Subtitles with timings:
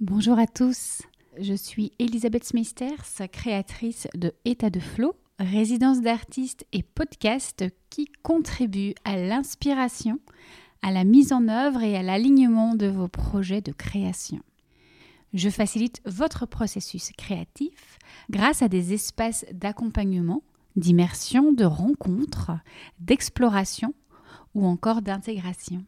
[0.00, 1.00] Bonjour à tous,
[1.40, 3.02] je suis Elisabeth Smisters,
[3.32, 10.20] créatrice de État de Flow, résidence d'artistes et podcast qui contribue à l'inspiration,
[10.82, 14.40] à la mise en œuvre et à l'alignement de vos projets de création.
[15.32, 20.42] Je facilite votre processus créatif grâce à des espaces d'accompagnement,
[20.76, 22.52] d'immersion, de rencontres,
[23.00, 23.94] d'exploration
[24.54, 25.86] ou encore d'intégration.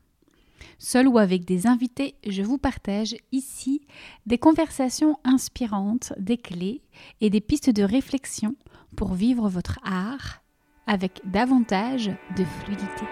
[0.78, 3.82] Seul ou avec des invités, je vous partage ici
[4.26, 6.82] des conversations inspirantes, des clés
[7.20, 8.54] et des pistes de réflexion
[8.96, 10.42] pour vivre votre art
[10.86, 13.04] avec davantage de fluidité.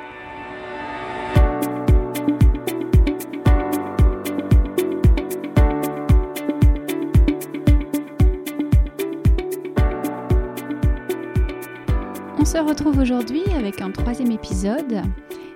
[12.39, 15.03] On se retrouve aujourd'hui avec un troisième épisode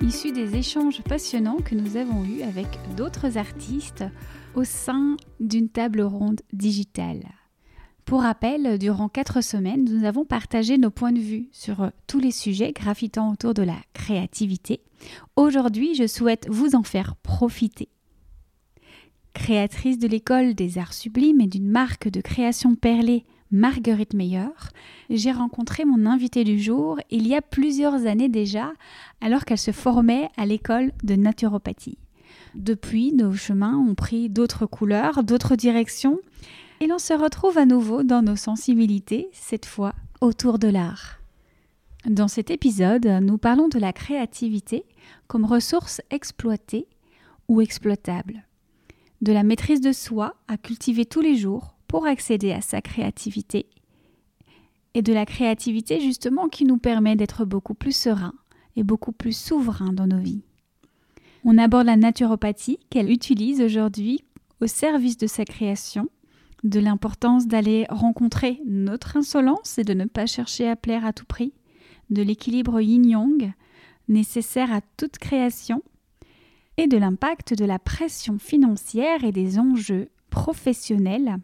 [0.03, 4.05] issu des échanges passionnants que nous avons eus avec d'autres artistes
[4.55, 7.23] au sein d'une table ronde digitale.
[8.05, 12.33] Pour rappel, durant quatre semaines, nous avons partagé nos points de vue sur tous les
[12.33, 14.80] sujets gravitant autour de la créativité.
[15.37, 17.89] Aujourd'hui, je souhaite vous en faire profiter.
[19.33, 24.51] Créatrice de l'école des arts sublimes et d'une marque de création perlée Marguerite Meyer,
[25.09, 28.73] j'ai rencontré mon invité du jour il y a plusieurs années déjà,
[29.20, 31.98] alors qu'elle se formait à l'école de naturopathie.
[32.54, 36.21] Depuis, nos chemins ont pris d'autres couleurs, d'autres directions,
[36.78, 41.18] et l'on se retrouve à nouveau dans nos sensibilités, cette fois autour de l'art.
[42.06, 44.84] Dans cet épisode, nous parlons de la créativité
[45.26, 46.87] comme ressource exploitée
[47.48, 48.45] ou exploitable,
[49.23, 53.66] de la maîtrise de soi à cultiver tous les jours pour accéder à sa créativité
[54.95, 58.35] et de la créativité justement qui nous permet d'être beaucoup plus serein
[58.77, 60.45] et beaucoup plus souverain dans nos vies.
[61.45, 64.22] On aborde la naturopathie qu'elle utilise aujourd'hui
[64.61, 66.09] au service de sa création,
[66.62, 71.27] de l'importance d'aller rencontrer notre insolence et de ne pas chercher à plaire à tout
[71.27, 71.53] prix,
[72.09, 73.53] de l'équilibre yin-yang
[74.07, 75.83] nécessaire à toute création,
[76.77, 81.41] et de l'impact de la pression financière et des enjeux professionnels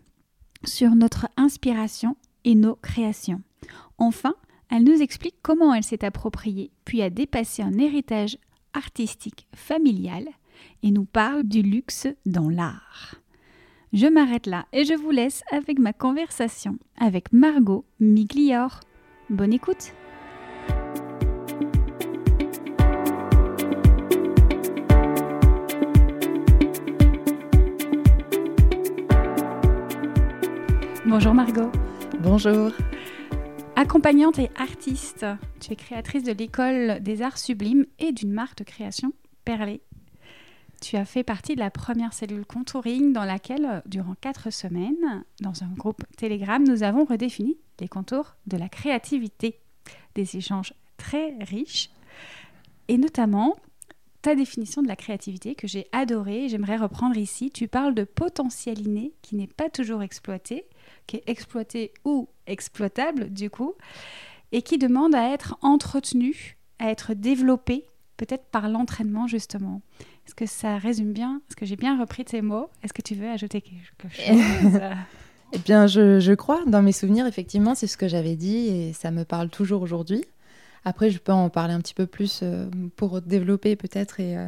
[0.68, 3.42] sur notre inspiration et nos créations.
[3.98, 4.34] Enfin,
[4.70, 8.38] elle nous explique comment elle s'est appropriée, puis a dépassé un héritage
[8.72, 10.26] artistique familial
[10.82, 13.16] et nous parle du luxe dans l'art.
[13.92, 18.80] Je m'arrête là et je vous laisse avec ma conversation avec Margot Miglior.
[19.30, 19.92] Bonne écoute!
[31.18, 31.72] Bonjour Margot.
[32.20, 32.72] Bonjour.
[33.74, 35.24] Accompagnante et artiste,
[35.60, 39.80] tu es créatrice de l'école des arts sublimes et d'une marque de création Perlé.
[40.82, 45.64] Tu as fait partie de la première cellule contouring dans laquelle, durant quatre semaines, dans
[45.64, 49.58] un groupe Telegram, nous avons redéfini les contours de la créativité.
[50.16, 51.88] Des échanges très riches
[52.88, 53.56] et notamment
[54.20, 57.50] ta définition de la créativité que j'ai adorée, j'aimerais reprendre ici.
[57.50, 60.66] Tu parles de potentiel inné qui n'est pas toujours exploité
[61.06, 63.74] qui est exploité ou exploitable du coup,
[64.52, 67.86] et qui demande à être entretenu, à être développé,
[68.16, 69.82] peut-être par l'entraînement justement.
[70.26, 71.40] Est-ce que ça résume bien?
[71.48, 72.68] Est-ce que j'ai bien repris tes mots?
[72.82, 74.80] Est-ce que tu veux ajouter quelque chose?
[75.52, 76.64] Eh bien, je, crois.
[76.66, 80.24] Dans mes souvenirs, effectivement, c'est ce que j'avais dit et ça me parle toujours aujourd'hui.
[80.84, 84.46] Après, je peux en parler un petit peu plus euh, pour développer peut-être et euh,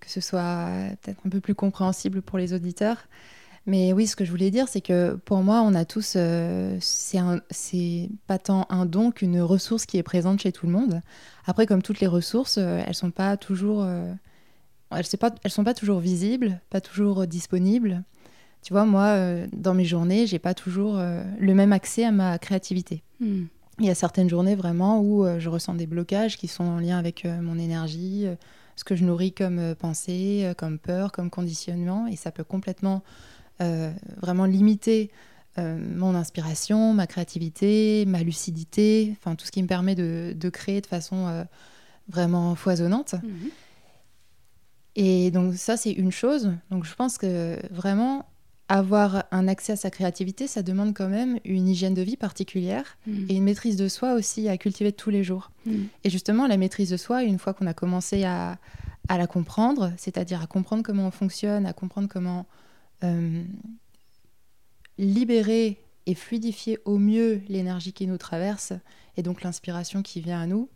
[0.00, 0.68] que ce soit
[1.02, 3.08] peut-être un peu plus compréhensible pour les auditeurs.
[3.66, 6.76] Mais oui, ce que je voulais dire, c'est que pour moi, on a tous, euh,
[6.80, 11.00] c'est pas tant un don qu'une ressource qui est présente chez tout le monde.
[11.46, 14.12] Après, comme toutes les ressources, euh, elles sont pas toujours, euh,
[14.90, 18.02] elles, pas, elles sont pas toujours visibles, pas toujours disponibles.
[18.62, 19.16] Tu vois, moi,
[19.52, 23.02] dans mes journées, j'ai pas toujours le même accès à ma créativité.
[23.18, 23.46] Hmm.
[23.80, 26.96] Il y a certaines journées vraiment où je ressens des blocages qui sont en lien
[26.96, 28.24] avec mon énergie,
[28.76, 33.31] ce que je nourris comme pensée, comme peur, comme conditionnement, et ça peut complètement euh,
[34.20, 35.10] vraiment limiter
[35.58, 40.80] euh, mon inspiration, ma créativité, ma lucidité, enfin tout ce qui me permet de, créer
[40.80, 41.44] de façon euh,
[42.08, 43.14] vraiment foisonnante.
[43.22, 43.50] Mhm.
[44.96, 46.52] Et donc ça, c'est une chose.
[46.70, 48.24] Donc je pense que vraiment,
[48.68, 52.96] avoir un accès à sa créativité, ça demande quand même une hygiène de vie particulière
[53.06, 53.26] mhm.
[53.28, 55.50] et une maîtrise de soi aussi à cultiver tous les jours.
[55.66, 55.88] Mhm.
[56.04, 58.56] Et justement, la maîtrise de soi, une fois qu'on a commencé à,
[59.10, 62.46] à la comprendre, c'est-à-dire à comprendre comment on fonctionne, à comprendre comment
[63.04, 63.42] euh,
[64.98, 68.72] libérer et fluidifier au mieux l'énergie qui nous traverse
[69.16, 70.68] et donc l'inspiration qui vient à nous,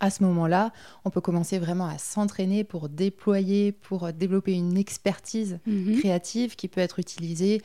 [0.00, 0.72] à ce moment-là,
[1.04, 5.98] on peut commencer vraiment à s'entraîner pour déployer, pour développer une expertise Mhm.
[5.98, 7.62] créative qui peut être utilisée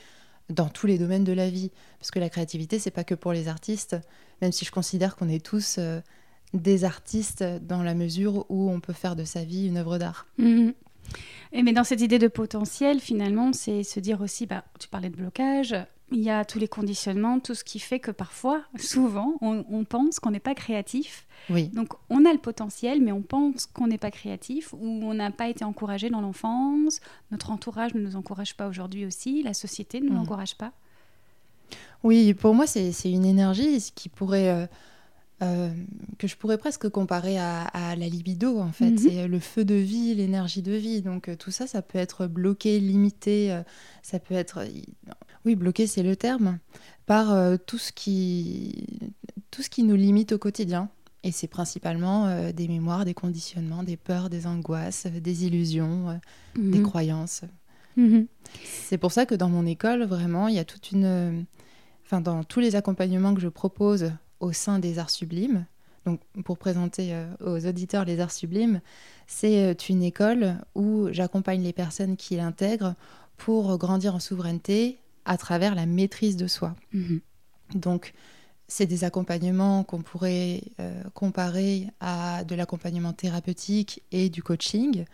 [0.49, 1.71] dans tous les domaines de la vie.
[1.99, 3.95] Parce que la créativité, c'est pas que pour les artistes,
[4.41, 6.01] même si je considère qu'on est tous euh,
[6.53, 10.25] des artistes dans la mesure où on peut faire de sa vie une œuvre d'art.
[10.37, 10.73] Mhm.
[11.51, 15.09] Et mais dans cette idée de potentiel, finalement, c'est se dire aussi, bah, tu parlais
[15.09, 15.75] de blocage,
[16.11, 19.83] il y a tous les conditionnements, tout ce qui fait que parfois, souvent, on, on
[19.83, 21.25] pense qu'on n'est pas créatif.
[21.49, 25.13] Oui, Donc on a le potentiel, mais on pense qu'on n'est pas créatif ou on
[25.13, 27.01] n'a pas été encouragé dans l'enfance,
[27.31, 30.21] notre entourage ne nous encourage pas aujourd'hui aussi, la société ne nous Mhm.
[30.21, 30.71] encourage pas.
[32.03, 34.49] oui pour moi, c'est c'est une énergie ce qui pourrait.
[34.49, 34.65] euh,
[35.41, 35.69] euh,
[36.19, 38.91] que je pourrais presque comparer à, à la libido en fait.
[38.91, 38.97] Mhm.
[38.97, 41.01] C'est le feu de vie, l'énergie de vie.
[41.01, 43.61] Donc euh, tout ça, ça peut être bloqué, limité, euh,
[44.01, 44.65] ça peut être...
[45.45, 46.59] Oui, bloqué, c'est le terme,
[47.05, 48.85] par euh, tout, ce qui...
[49.51, 50.89] tout ce qui nous limite au quotidien.
[51.25, 56.09] Et c'est principalement euh, des mémoires, des conditionnements, des peurs, des angoisses, euh, des illusions,
[56.09, 56.13] euh,
[56.55, 56.83] des Mhm.
[56.83, 57.41] croyances.
[57.97, 58.27] Mhm.
[58.63, 61.05] C'est pour ça que dans mon école, vraiment, il y a toute une.
[61.05, 61.41] euh,
[62.05, 64.11] Enfin, dans tous les accompagnements que je propose
[64.43, 65.65] au sein des arts sublimes,
[66.05, 68.81] donc pour présenter euh, aux auditeurs les arts sublimes,
[69.25, 72.95] c'est euh, une école où j'accompagne les personnes qui l'intègrent
[73.37, 76.75] pour grandir en souveraineté à travers la maîtrise de soi.
[76.91, 77.21] Mhm.
[77.75, 78.13] Donc,
[78.67, 85.05] c'est des accompagnements qu'on pourrait euh, comparer à de l'accompagnement thérapeutique et du coaching,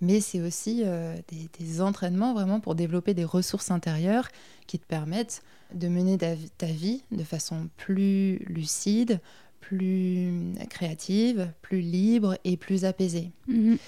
[0.00, 1.16] mais c'est aussi euh,
[1.58, 4.28] des, entraînements vraiment pour développer des ressources intérieures
[4.66, 5.42] qui te permettent
[5.74, 9.20] de mener ta, vie de façon plus lucide,
[9.60, 13.30] plus créative, plus libre et plus apaisée.
[13.46, 13.78] Mhm.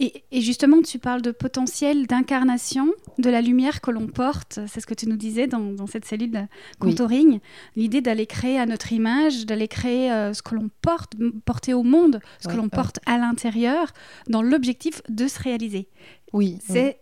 [0.00, 2.88] Et, et justement, tu parles de potentiel d'incarnation
[3.18, 4.60] de la lumière que l'on porte.
[4.66, 6.46] C'est ce que tu nous disais dans, dans cette cellule
[6.80, 6.90] Oui.
[6.90, 7.40] contouring.
[7.76, 11.14] L'idée d'aller créer à notre image, d'aller créer euh, ce que l'on porte,
[11.44, 12.68] porter au monde, ce que l'on ouais.
[12.68, 13.92] porte à l'intérieur,
[14.28, 15.88] dans l'objectif de se réaliser.
[16.32, 16.74] Oui, oui.
[16.74, 16.98] C'est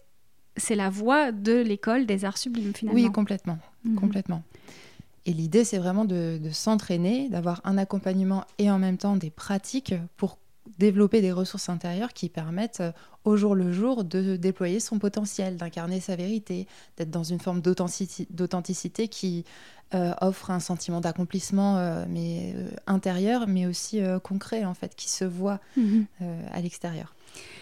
[0.58, 2.98] c'est la voie de l'école des arts sublimes, finalement.
[2.98, 3.58] oui complètement.
[3.84, 3.96] Mhm.
[3.96, 4.42] Complètement.
[5.26, 9.28] Et l'idée, c'est vraiment de, de s'entraîner, d'avoir un accompagnement et en même temps des
[9.28, 10.38] pratiques pour
[10.78, 12.92] développer des ressources intérieures qui permettent euh,
[13.24, 17.60] au jour le jour de déployer son potentiel, d'incarner sa vérité, d'être dans une forme
[17.60, 19.44] d'authenticité qui
[19.94, 25.08] euh, offre un sentiment d'accomplissement euh, mais euh, intérieur, mais aussi concret en fait, qui
[25.08, 26.06] se voit Mhm.
[26.22, 27.14] euh, à l'extérieur.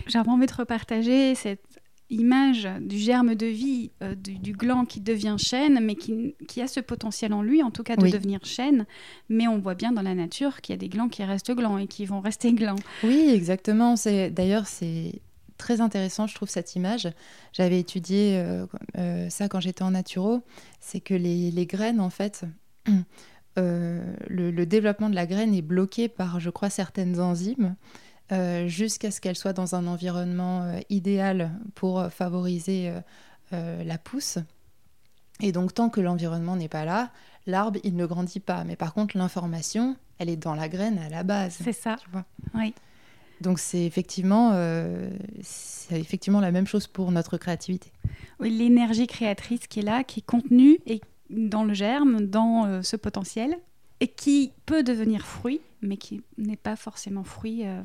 [0.07, 1.74] J'avais envie de repartager cette
[2.11, 6.61] image du germe de vie, euh, du, du gland qui devient chêne, mais qui, qui
[6.61, 8.11] a ce potentiel en lui, en tout cas de Oui.
[8.11, 8.87] devenir chêne.
[9.29, 11.79] Mais on voit bien dans la nature qu'il y a des glands qui restent glands
[11.79, 12.77] et qui vont rester glands.
[13.03, 13.97] Oui, exactement.
[13.97, 15.23] C'est d'ailleurs c'est
[15.57, 17.09] très intéressant, je trouve cette image.
[17.53, 18.67] J'avais étudié euh,
[18.99, 20.43] euh, ça quand j'étais en naturo.
[20.81, 22.45] C'est que les, les graines, en fait,
[23.57, 27.77] le, le développement de la graine est bloqué par, je crois, certaines enzymes.
[28.33, 32.93] Euh, jusqu'à ce qu'elle soit dans un environnement euh, idéal pour euh, favoriser
[33.53, 34.39] euh, la pousse.
[35.41, 37.11] Et donc, tant que l'environnement n'est pas là,
[37.47, 38.65] l'arbre, il ne grandit pas.
[38.65, 41.59] Mais par contre, l'information, elle est dans la graine à la base.
[41.63, 41.97] C'est ça.
[42.03, 42.25] Tu vois
[42.55, 42.73] Oui.
[43.41, 45.11] donc c'est effectivement, euh,
[45.43, 47.91] c'est effectivement la même chose pour notre créativité.
[48.41, 51.01] Oui, L'énergie créatrice qui est là, qui est contenue et
[51.31, 53.59] dans le germe, dans euh, ce potentiel,
[54.01, 57.83] et qui peut devenir fruit, mais qui n'est pas forcément fruit euh,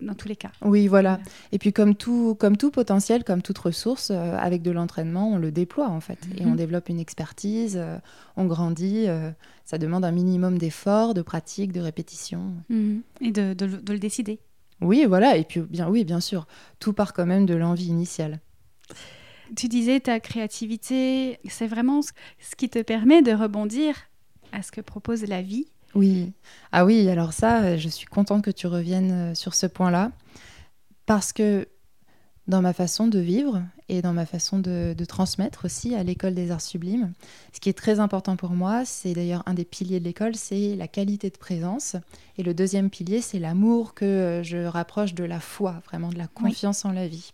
[0.00, 0.50] dans tous les cas.
[0.62, 1.18] Oui, voilà.
[1.52, 5.38] Et puis comme tout, comme tout potentiel, comme toute ressource, euh, avec de l'entraînement, on
[5.38, 6.18] le déploie en fait.
[6.36, 6.52] Et Mhm.
[6.52, 7.96] on développe une expertise, euh,
[8.36, 9.04] on grandit.
[9.08, 9.30] euh,
[9.64, 12.52] ça demande un minimum d'efforts, de pratique, de répétition.
[12.68, 13.02] Mhm.
[13.20, 14.38] Et de, de le- de le décider.
[14.82, 15.36] Oui, voilà.
[15.38, 16.46] Et puis bien, oui, bien sûr,
[16.78, 18.40] tout part quand même de l'envie initiale.
[19.56, 23.94] Tu disais ta créativité, c'est vraiment ce qui te permet de rebondir
[24.52, 25.66] à ce que propose la vie.
[25.96, 26.32] Oui.
[26.72, 30.12] Ah oui, alors ça, euh, je suis contente que tu reviennes euh, sur ce point-là.
[31.06, 31.68] Parce que
[32.48, 36.34] dans ma façon de vivre et dans ma façon de, de transmettre aussi à l'école
[36.34, 37.12] des arts sublimes,
[37.52, 40.76] ce qui est très important pour moi, c'est d'ailleurs un des piliers de l'école, c'est
[40.76, 41.96] la qualité de présence.
[42.38, 46.18] Et le deuxième pilier, c'est l'amour que euh, je rapproche de la foi, vraiment de
[46.18, 47.32] la confiance en la vie.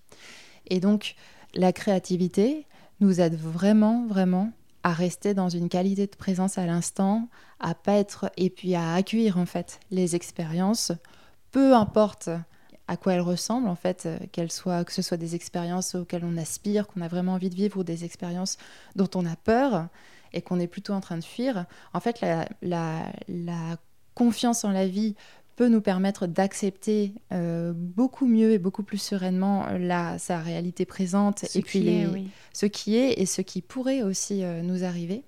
[0.69, 1.17] Et donc,
[1.55, 2.67] la créativité
[3.01, 4.53] nous aide vraiment, vraiment
[4.83, 7.29] à rester dans une qualité de présence à l'instant,
[7.61, 10.93] à pas être et puis à accueillir en fait les expériences,
[11.51, 12.31] peu importe
[12.89, 16.25] à quoi elles ressemblent en fait, euh, qu'elles soient que ce soit des expériences auxquelles
[16.25, 18.59] on aspire, qu'on a vraiment envie de vivre ou des expériences
[18.97, 19.89] dont on a peur
[20.33, 21.67] et qu'on est plutôt en train de fuir.
[21.93, 22.21] En fait,
[22.63, 23.07] la,
[24.15, 25.15] confiance en la vie
[25.57, 30.85] peut nous permettre d'accepter euh, beaucoup mieux et beaucoup plus sereinement euh, la, sa réalité
[30.85, 32.29] présente Ce et puis est, oui.
[32.53, 35.25] ce qui est et ce qui pourrait aussi euh, nous arriver.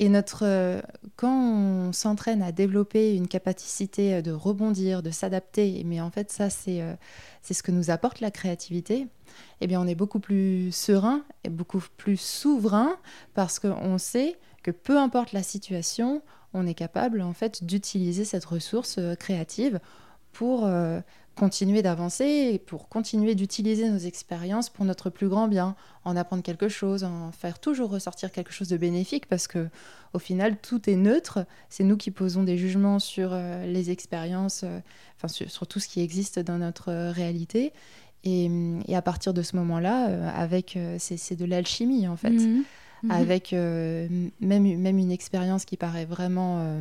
[0.00, 0.80] Et notre,
[1.16, 6.50] quand on s'entraîne à développer une capacité de rebondir, de s'adapter, mais en fait ça
[6.50, 6.84] c'est
[7.42, 9.08] c'est ce que nous apporte la créativité,
[9.60, 12.94] eh bien on est beaucoup plus serein et beaucoup plus souverain
[13.34, 16.22] parce qu'on sait que peu importe la situation,
[16.54, 19.80] on est capable en fait d'utiliser cette ressource créative
[20.32, 20.66] pour
[21.38, 26.42] continuer d'avancer et pour continuer d'utiliser nos expériences pour notre plus grand bien, en apprendre
[26.42, 29.68] quelque chose, en faire toujours ressortir quelque chose de bénéfique parce que
[30.12, 34.62] au final tout est neutre, c'est nous qui posons des jugements sur euh, les expériences,
[34.64, 34.80] euh,
[35.16, 37.72] enfin sur, tout ce qui existe dans notre euh, réalité.
[38.24, 38.50] Et,
[38.92, 42.64] à partir de ce moment-là, avec c'est de l'alchimie en fait, mmh.
[43.02, 43.10] Mmh.
[43.12, 46.80] avec même, même une expérience qui paraît vraiment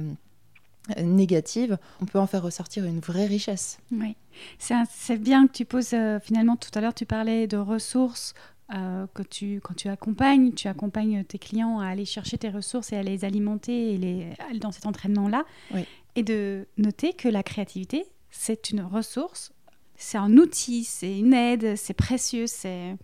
[0.95, 3.79] négative, on peut en faire ressortir une vraie richesse.
[3.91, 4.15] Oui,
[4.59, 8.33] c'est bien que tu poses, euh, finalement, tout à l'heure, tu parlais de ressources.
[8.75, 12.91] Euh, que tu, quand tu accompagnes, tu accompagnes tes clients à aller chercher tes ressources
[12.91, 15.45] et à les alimenter et les, dans cet entraînement-là.
[16.17, 19.53] Et de noter que la créativité, c'est une ressource,
[19.95, 22.97] c'est un outil, c'est une aide, c'est précieux, c'est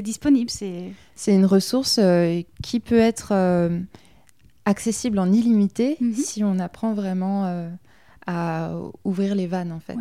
[0.00, 0.50] disponible.
[0.50, 3.32] C'est une ressource euh, qui peut être
[4.64, 6.14] accessible en illimité mhm.
[6.14, 7.68] si on apprend vraiment euh,
[8.26, 8.72] à
[9.04, 9.96] ouvrir les vannes en fait.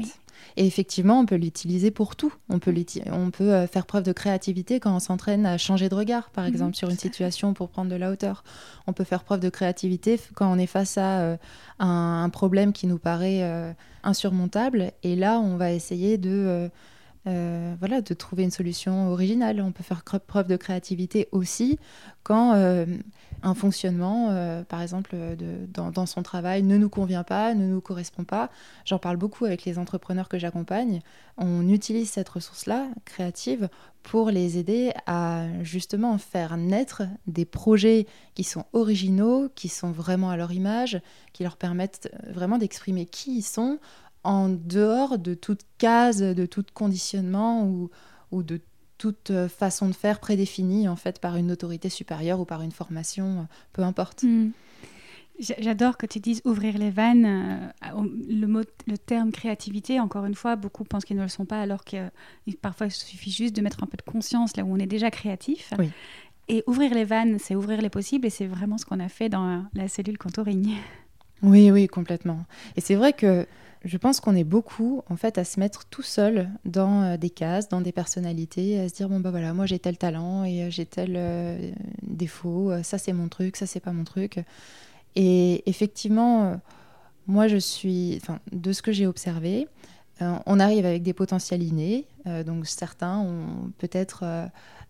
[0.57, 2.33] Et effectivement, on peut l'utiliser pour tout.
[2.49, 2.73] On peut,
[3.11, 6.45] on peut euh, faire preuve de créativité quand on s'entraîne à changer de regard, par
[6.45, 6.49] mhm.
[6.49, 8.43] exemple, sur une situation pour prendre de la hauteur.
[8.87, 11.37] On peut faire preuve de créativité quand on est face à euh,
[11.79, 14.91] un, problème qui nous paraît insurmontable.
[15.03, 16.69] Et là, on va essayer de...
[17.25, 19.61] voilà, de trouver une solution originale.
[19.61, 21.79] On peut faire preuve de créativité aussi
[22.23, 22.53] quand
[23.43, 27.81] un fonctionnement, euh, par exemple, de, dans, son travail ne nous convient pas, ne nous
[27.81, 28.49] correspond pas.
[28.85, 31.01] J'en parle beaucoup avec les entrepreneurs que j'accompagne.
[31.37, 33.69] On utilise cette ressource-là, créative,
[34.03, 40.29] pour les aider à justement faire naître des projets qui sont originaux, qui sont vraiment
[40.29, 41.01] à leur image,
[41.33, 43.79] qui leur permettent vraiment d'exprimer qui ils sont
[44.23, 47.89] en dehors de toute case, de tout conditionnement ou,
[48.31, 48.61] ou de
[49.01, 52.71] toute euh, façon de faire prédéfinie en fait par une autorité supérieure ou par une
[52.71, 54.21] formation, euh, peu importe.
[54.21, 54.51] Hmm.
[55.39, 57.25] J'adore que tu dises ouvrir les vannes.
[57.25, 61.45] Euh, le, mot, le terme créativité, encore une fois, beaucoup pensent qu'ils ne le sont
[61.45, 62.11] pas, alors que
[62.61, 65.09] parfois il suffit juste de mettre un peu de conscience là où on est déjà
[65.09, 65.73] créatif.
[66.47, 69.29] Et ouvrir les vannes, c'est ouvrir les possibles, et c'est vraiment ce qu'on a fait
[69.29, 70.75] dans la cellule contouring.
[71.41, 72.45] Oui, oui, complètement.
[72.75, 73.47] Et c'est vrai que
[73.83, 77.29] je pense qu'on est beaucoup en fait à se mettre tout seul dans euh, des
[77.29, 80.63] cases, dans des personnalités, à se dire bon bah voilà moi j'ai tel talent et
[80.63, 81.71] euh, j'ai tel euh,
[82.03, 84.39] défaut, ça c'est mon truc, ça c'est pas mon truc.
[85.15, 86.61] Et effectivement,
[87.27, 88.21] moi je suis,
[88.51, 89.67] de ce que j'ai observé,
[90.45, 92.05] on arrive avec des potentiels innés,
[92.45, 94.23] donc certains ont peut-être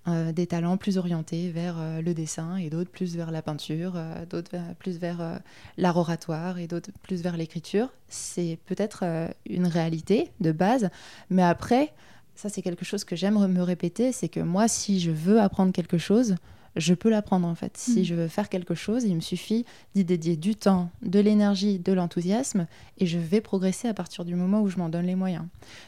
[0.07, 4.25] des talents plus orientés vers euh, le dessin et d'autres plus vers la peinture, euh,
[4.25, 5.39] d'autres plus vers
[5.77, 7.89] l'art oratoire et d'autres plus vers l'écriture.
[8.07, 9.03] C'est peut-être
[9.45, 10.89] une réalité de base,
[11.29, 11.93] mais après,
[12.35, 15.71] ça c'est quelque chose que j'aime me répéter, c'est que moi si je veux apprendre
[15.71, 16.35] quelque chose,
[16.75, 17.77] je peux l'apprendre en fait.
[17.77, 18.03] Si mm.
[18.03, 21.93] je veux faire quelque chose, il me suffit d'y dédier du temps, de l'énergie, de
[21.93, 25.45] l'enthousiasme, et je vais progresser à partir du moment où je m'en donne les moyens.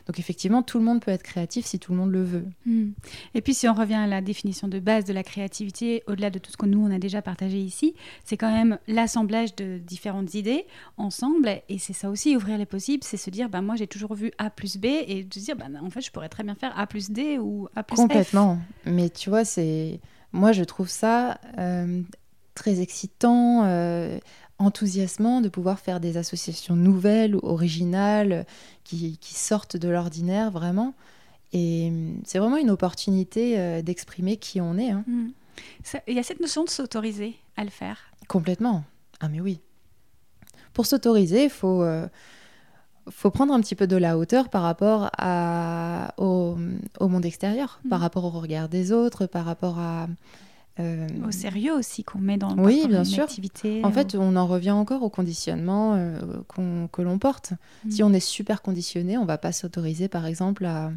[0.07, 2.45] Donc effectivement, tout le monde peut être créatif si tout le monde le veut.
[2.65, 2.89] Mm.
[3.35, 6.39] Et puis si on revient à la définition de base de la créativité, au-delà de
[6.39, 10.33] tout ce que nous, on a déjà partagé ici, c'est quand même l'assemblage de différentes
[10.33, 10.65] idées
[10.97, 14.13] ensemble, et c'est ça aussi, ouvrir les possibles, c'est se dire, bah, moi j'ai toujours
[14.13, 16.55] vu A plus B, et de se dire, bah, en fait, je pourrais très bien
[16.55, 18.59] faire A plus D ou A plus Complètement.
[18.85, 19.99] Mais tu vois, c'est
[20.33, 22.01] moi, je trouve ça euh,
[22.55, 24.19] très excitant, euh,
[24.57, 28.45] enthousiasmant de pouvoir faire des associations nouvelles, originales,
[28.83, 30.95] qui, sortent de l'ordinaire, vraiment.
[31.53, 34.89] Et euh, c'est vraiment une opportunité d'exprimer qui on est.
[34.89, 35.03] Hein.
[35.07, 35.29] Mm.
[36.07, 37.99] Il y a cette notion de s'autoriser à le faire.
[38.27, 38.83] Complètement.
[39.19, 39.59] Ah mais oui.
[40.73, 41.85] Pour s'autoriser, il faut
[43.09, 46.55] faut prendre un petit peu de la hauteur par rapport à, au,
[47.01, 48.01] monde extérieur, par mm.
[48.01, 50.07] rapport au regard des autres, par rapport à...
[50.79, 53.25] Euh, au sérieux aussi qu'on met dans oui, bien sûr.
[53.25, 53.81] activité.
[53.83, 56.19] En fait, on en revient encore au conditionnement euh,
[56.91, 57.53] que l'on porte.
[57.85, 57.91] Mm.
[57.91, 60.91] Si on est super conditionné, on va pas s'autoriser, par exemple, à,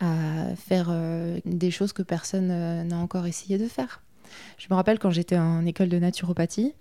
[0.00, 2.48] à faire euh, des choses que personne
[2.86, 4.00] n'a encore essayé de faire.
[4.56, 6.72] Je me rappelle quand j'étais en école de naturopathie,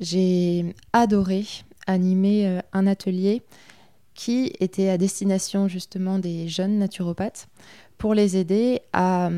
[0.00, 1.46] j'ai adoré
[1.86, 3.42] animer un atelier
[4.14, 7.48] qui était à destination justement des jeunes naturopathes
[7.98, 9.30] pour les aider à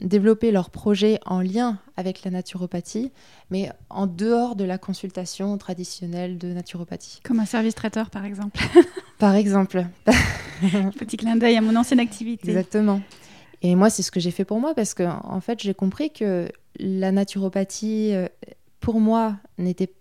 [0.00, 3.10] développer leurs projets en lien avec la naturopathie,
[3.50, 7.20] mais en dehors de la consultation traditionnelle de naturopathie.
[7.24, 8.60] Comme un service traiteur, par exemple.
[9.18, 9.86] par exemple.
[10.98, 12.48] Petit clin d'œil à mon ancienne activité.
[12.48, 13.00] Exactement.
[13.62, 16.10] Et moi, c'est ce que j'ai fait pour moi parce que, en fait, j'ai compris
[16.10, 16.48] que
[16.78, 18.28] la naturopathie euh,
[18.80, 19.92] pour moi, n'était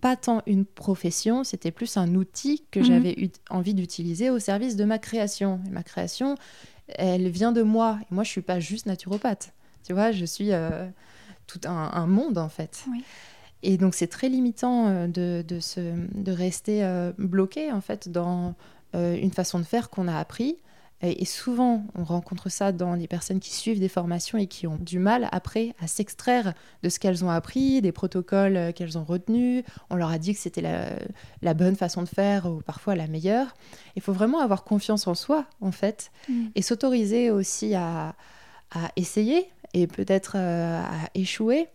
[0.00, 2.86] pas tant une profession, c'était plus un outil que Mhm.
[2.86, 5.60] j'avais eu envie d'utiliser au service de ma création.
[5.66, 6.36] Et ma création,
[6.88, 7.98] elle vient de moi.
[8.02, 9.52] Et moi, je suis pas juste naturopathe.
[9.84, 10.88] Tu vois, je suis euh,
[11.46, 12.84] tout un, un monde en fait.
[12.90, 13.02] Oui.
[13.62, 15.80] Et donc, c'est très limitant euh, de, de, se,
[16.14, 18.54] de rester euh, bloqué en fait dans
[18.94, 20.56] euh, une façon de faire qu'on a appris.
[21.00, 24.78] Et, souvent, on rencontre ça dans les personnes qui suivent des formations et qui ont
[24.80, 29.04] du mal après à s'extraire de ce qu'elles ont appris, des protocoles euh, qu'elles ont
[29.04, 29.62] retenus.
[29.90, 30.90] On leur a dit que c'était la,
[31.42, 33.54] la bonne façon de faire ou parfois la meilleure.
[33.94, 36.46] Il faut vraiment avoir confiance en soi, en fait, Mm.
[36.54, 38.14] et s'autoriser aussi à,
[38.70, 41.68] à essayer et peut-être euh, à échouer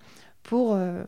[0.44, 1.04] pour euh,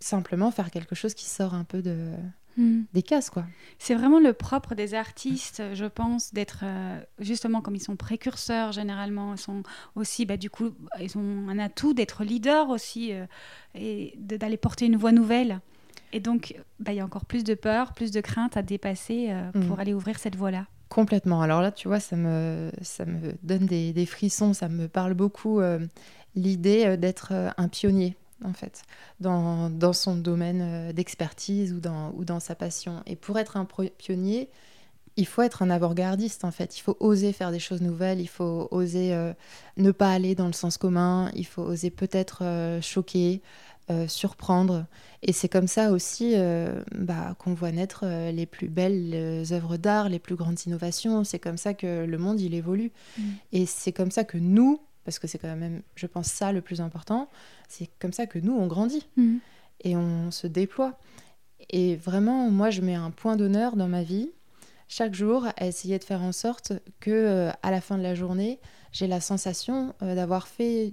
[0.00, 2.12] simplement faire quelque chose qui sort un peu de,
[2.56, 2.82] Mm.
[2.92, 3.44] des cases, quoi.
[3.78, 8.72] C'est vraiment le propre des artistes, je pense, d'être euh, justement comme ils sont précurseurs
[8.72, 9.62] généralement, ils sont
[9.96, 10.70] aussi, bah, du coup,
[11.00, 13.26] ils ont un atout d'être leader aussi euh,
[13.74, 15.60] et d'aller porter une voix nouvelle.
[16.12, 19.28] Et donc, bah, il y a encore plus de peur, plus de crainte à dépasser
[19.30, 19.80] euh, pour Mm.
[19.80, 20.66] aller ouvrir cette voie-là.
[20.88, 21.42] Complètement.
[21.42, 25.14] Alors là, tu vois, ça me, ça me donne des, des frissons, ça me parle
[25.14, 25.60] beaucoup
[26.36, 28.82] l'idée d'être un pionnier, en fait,
[29.20, 33.02] dans, dans son domaine euh, d'expertise ou dans, ou dans sa passion.
[33.06, 33.66] Et pour être un
[33.98, 34.50] pionnier,
[35.16, 36.76] il faut être un avant-gardiste, en fait.
[36.76, 39.32] Il faut oser faire des choses nouvelles, il faut oser euh,
[39.76, 43.40] ne pas aller dans le sens commun, il faut oser peut-être euh, choquer,
[43.90, 44.86] euh, surprendre.
[45.22, 46.34] Et c'est comme ça aussi
[46.94, 51.24] bah, qu'on voit naître les plus belles œuvres d'art, les plus grandes innovations.
[51.24, 52.92] C'est comme ça que le monde, il évolue.
[53.16, 53.22] Mm.
[53.52, 56.60] Et c'est comme ça que nous, parce que c'est quand même, je pense, ça le
[56.60, 57.28] plus important,
[57.68, 59.36] c'est comme ça que nous, on grandit Mm.
[59.84, 60.98] et on se déploie.
[61.70, 64.30] Et vraiment, moi, je mets un point d'honneur dans ma vie,
[64.88, 68.14] chaque jour, à essayer de faire en sorte que, euh, à la fin de la
[68.14, 68.60] journée,
[68.92, 70.92] j'ai la sensation euh, d'avoir fait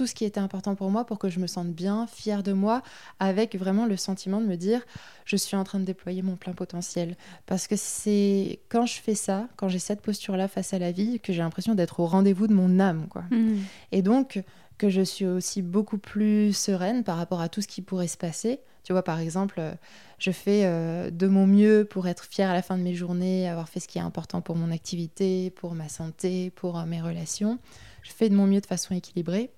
[0.00, 2.54] tout ce qui était important pour moi pour que je me sente bien, fière de
[2.54, 2.82] moi,
[3.18, 4.80] avec vraiment le sentiment de me dire
[5.26, 7.18] je suis en train de déployer mon plein potentiel.
[7.44, 11.20] Parce que c'est quand je fais ça, quand j'ai cette posture-là face à la vie,
[11.20, 13.08] que j'ai l'impression d'être au rendez-vous de mon âme.
[13.10, 13.24] Quoi.
[13.30, 13.58] Mm.
[13.92, 14.42] Et donc
[14.78, 18.16] que je suis aussi beaucoup plus sereine par rapport à tout ce qui pourrait se
[18.16, 18.60] passer.
[18.84, 19.74] Tu vois, par exemple, euh,
[20.18, 23.46] je fais euh, de mon mieux pour être fière à la fin de mes journées,
[23.50, 27.02] avoir fait ce qui est important pour mon activité, pour ma santé, pour euh, mes
[27.02, 27.58] relations.
[28.02, 29.50] Je fais de mon mieux de façon équilibrée.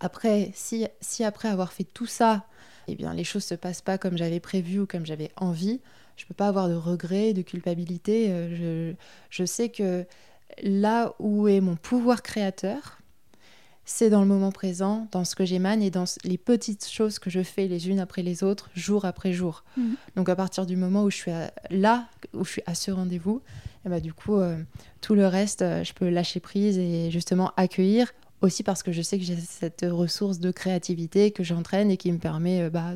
[0.00, 2.46] Après, si, si après avoir fait tout ça,
[2.88, 5.80] eh bien, les choses se passent pas comme j'avais prévu ou comme j'avais envie,
[6.16, 8.30] je peux pas avoir de regrets, de culpabilité.
[8.30, 8.94] Euh, Je,
[9.30, 10.04] je sais que
[10.62, 12.98] là où est mon pouvoir créateur,
[13.88, 17.30] c'est dans le moment présent, dans ce que j'émane et dans les petites choses que
[17.30, 19.62] je fais les unes après les autres, jour après jour.
[19.76, 19.94] Mhm.
[20.16, 22.90] Donc à partir du moment où je suis à- là, où je suis à ce
[22.90, 23.42] rendez-vous,
[23.84, 24.56] et bah, du coup, euh,
[25.00, 28.12] tout le reste, euh, je peux lâcher prise et justement accueillir,
[28.46, 32.10] aussi parce que je sais que j'ai cette ressource de créativité que j'entraîne et qui
[32.10, 32.94] me permet euh, bah,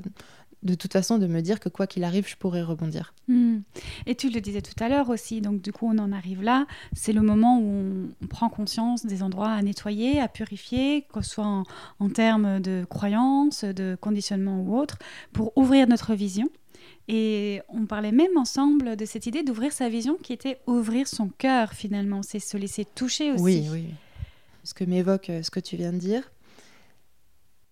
[0.62, 3.14] de toute façon de me dire que quoi qu'il arrive, je pourrais rebondir.
[3.28, 3.58] Mm.
[4.06, 6.66] Et tu le disais tout à l'heure aussi, donc du coup on en arrive là,
[6.92, 11.22] c'est le moment où on, on prend conscience des endroits à nettoyer, à purifier, que
[11.22, 11.64] ce soit en,
[11.98, 14.98] en termes de croyances, de conditionnement ou autre,
[15.32, 16.48] pour ouvrir notre vision.
[17.08, 21.28] Et on parlait même ensemble de cette idée d'ouvrir sa vision qui était ouvrir son
[21.28, 23.42] cœur finalement, c'est se laisser toucher aussi.
[23.42, 23.84] Oui, oui.
[24.64, 26.30] Ce que m'évoque euh, ce que tu viens de dire,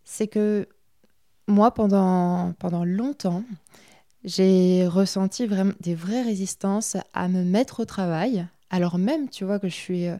[0.05, 0.69] c'est que
[1.47, 3.43] moi, pendant, pendant longtemps,
[4.25, 9.59] j'ai ressenti vraiment des vraies résistances à me mettre au travail, alors même, tu vois,
[9.59, 10.17] que je suis euh,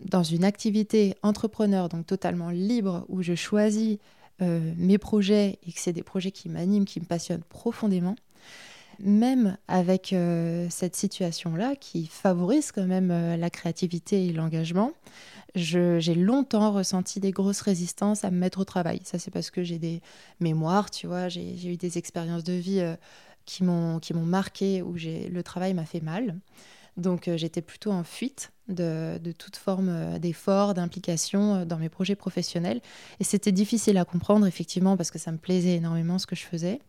[0.00, 3.98] dans une activité entrepreneur, donc totalement libre, où je choisis
[4.40, 8.16] euh, mes projets et que c'est des projets qui m'animent, qui me passionnent profondément.
[9.00, 14.92] Même avec euh, cette situation-là qui favorise quand même euh, la créativité et l'engagement,
[15.54, 19.00] j'ai longtemps ressenti des grosses résistances à me mettre au travail.
[19.04, 20.00] Ça, c'est parce que j'ai des
[20.40, 22.96] mémoires, tu vois, j'ai eu des expériences de vie euh,
[23.44, 26.38] qui m'ont marqué, où le travail m'a fait mal.
[26.96, 32.80] Donc, j'étais plutôt en fuite de, de toute forme d'effort, d'implication dans mes projets professionnels.
[33.18, 36.44] Et c'était difficile à comprendre, effectivement, parce que ça me plaisait énormément ce que je
[36.44, 36.80] faisais.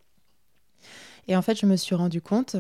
[1.28, 2.58] Et en fait, je me suis rendu compte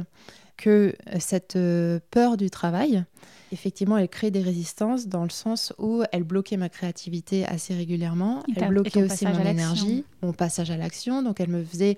[0.58, 3.04] que euh, cette euh, peur du travail,
[3.52, 8.44] effectivement, elle crée des résistances dans le sens où elle bloquait ma créativité assez régulièrement.
[8.56, 11.22] Elle bloquait aussi mon énergie, mon passage à l'action.
[11.22, 11.98] Donc, elle me faisait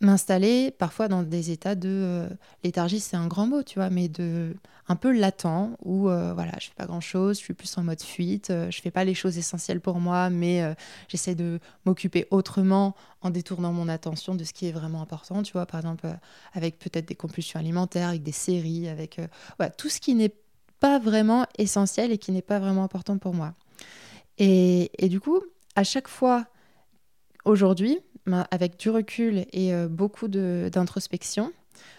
[0.00, 2.28] m'installer parfois dans des états de euh,
[2.64, 4.54] léthargie, c'est un grand mot, tu vois, mais de
[4.90, 7.84] un peu latent où euh, voilà, je fais pas grand chose, je suis plus en
[7.84, 10.74] mode fuite, euh, je fais pas les choses essentielles pour moi, mais euh,
[11.06, 15.52] j'essaie de m'occuper autrement en détournant mon attention de ce qui est vraiment important, tu
[15.52, 16.08] vois, par exemple
[16.54, 19.20] avec peut-être des compulsions alimentaires, avec des séries, avec
[19.58, 20.34] voilà, tout ce qui n'est
[20.80, 23.54] pas vraiment essentiel et qui n'est pas vraiment important pour moi.
[24.38, 25.40] Et, et du coup,
[25.76, 26.46] à chaque fois
[27.44, 28.00] aujourd'hui,
[28.50, 31.52] avec du recul et euh, beaucoup d'introspection,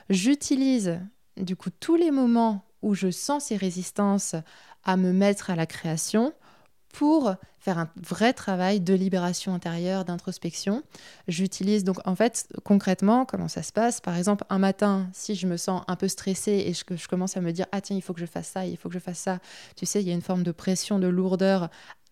[0.09, 0.99] j'utilise
[1.37, 4.35] du coup tous les moments où je sens ces résistances
[4.83, 6.33] à me mettre à la création
[6.93, 10.83] pour faire un vrai travail de libération intérieure, d'introspection.
[11.27, 14.01] J'utilise donc en fait concrètement comment ça se passe?
[14.01, 17.37] Par exemple, un matin, si je me sens un peu stressée et que je, commence
[17.37, 18.99] à me dire ah tiens il faut que je fasse ça, il faut que je
[18.99, 19.39] fasse ça.
[19.75, 21.69] Tu sais, il y a une forme de pression, de lourdeur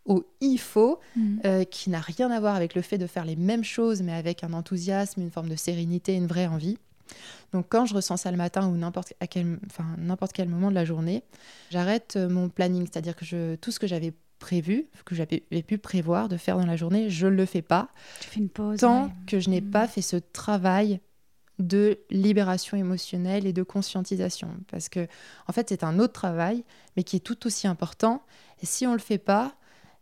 [0.09, 1.39] au il faut, mm.
[1.45, 4.11] euh, qui n'a rien à voir avec le fait de faire les mêmes choses, mais
[4.11, 6.77] avec un enthousiasme, une forme de sérénité, une vraie envie.
[7.53, 9.85] Donc quand je ressens ça le matin ou n'importe quel, enfin,
[10.33, 11.23] quel moment de la journée,
[11.71, 15.77] j'arrête euh, mon planning, c'est-à-dire que je, tout ce que j'avais prévu, que j'avais pu
[15.77, 17.89] prévoir de faire dans la journée, je ne le fais pas.
[18.21, 18.79] Tu fais une pause.
[18.79, 19.71] Tant que je n'ai mm.
[19.71, 20.99] pas fait ce travail
[21.59, 24.49] de libération émotionnelle et de conscientisation.
[24.71, 25.07] Parce que,
[25.47, 26.63] en fait, c'est un autre travail,
[26.95, 28.23] mais qui est tout aussi important.
[28.61, 29.55] Et si on ne le fait pas,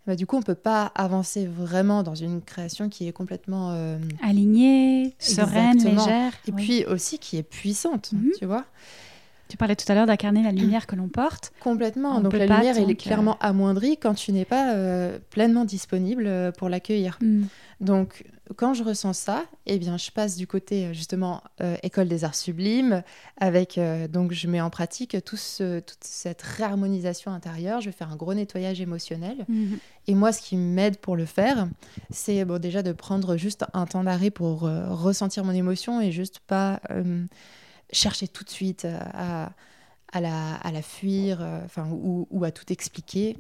[0.08, 3.72] bah, du coup, on ne peut pas avancer vraiment dans une création qui est complètement...
[3.74, 6.32] Euh, Alignée, sereine, légère.
[6.48, 8.32] Et puis aussi qui est puissante, mhm.
[8.40, 8.66] tu vois.
[9.48, 11.54] Tu parlais tout à l'heure d'incarner la lumière que l'on porte.
[11.62, 12.20] Complètement.
[12.20, 16.52] donc la lumière, elle est clairement amoindrie quand tu n'es pas euh, pleinement disponible euh,
[16.52, 17.18] pour l'accueillir.
[17.22, 17.44] Mm.
[17.80, 21.42] Donc quand je ressens ça, eh bien je passe du côté euh, justement
[21.84, 23.04] école des arts sublimes
[23.38, 23.80] avec
[24.10, 27.82] donc je mets en pratique tout toute cette réharmonisation intérieure.
[27.82, 29.46] Je vais faire un gros nettoyage émotionnel.
[29.50, 29.78] Mm-hmm.
[30.08, 31.68] Et moi, ce qui m'aide pour le faire,
[32.10, 36.40] c'est bon déjà de prendre juste un temps d'arrêt pour ressentir mon émotion et juste
[36.40, 36.80] pas
[37.92, 39.52] chercher tout de suite euh, à,
[40.12, 43.38] à, la, à la fuir euh, enfin, ou, ou, à tout expliquer.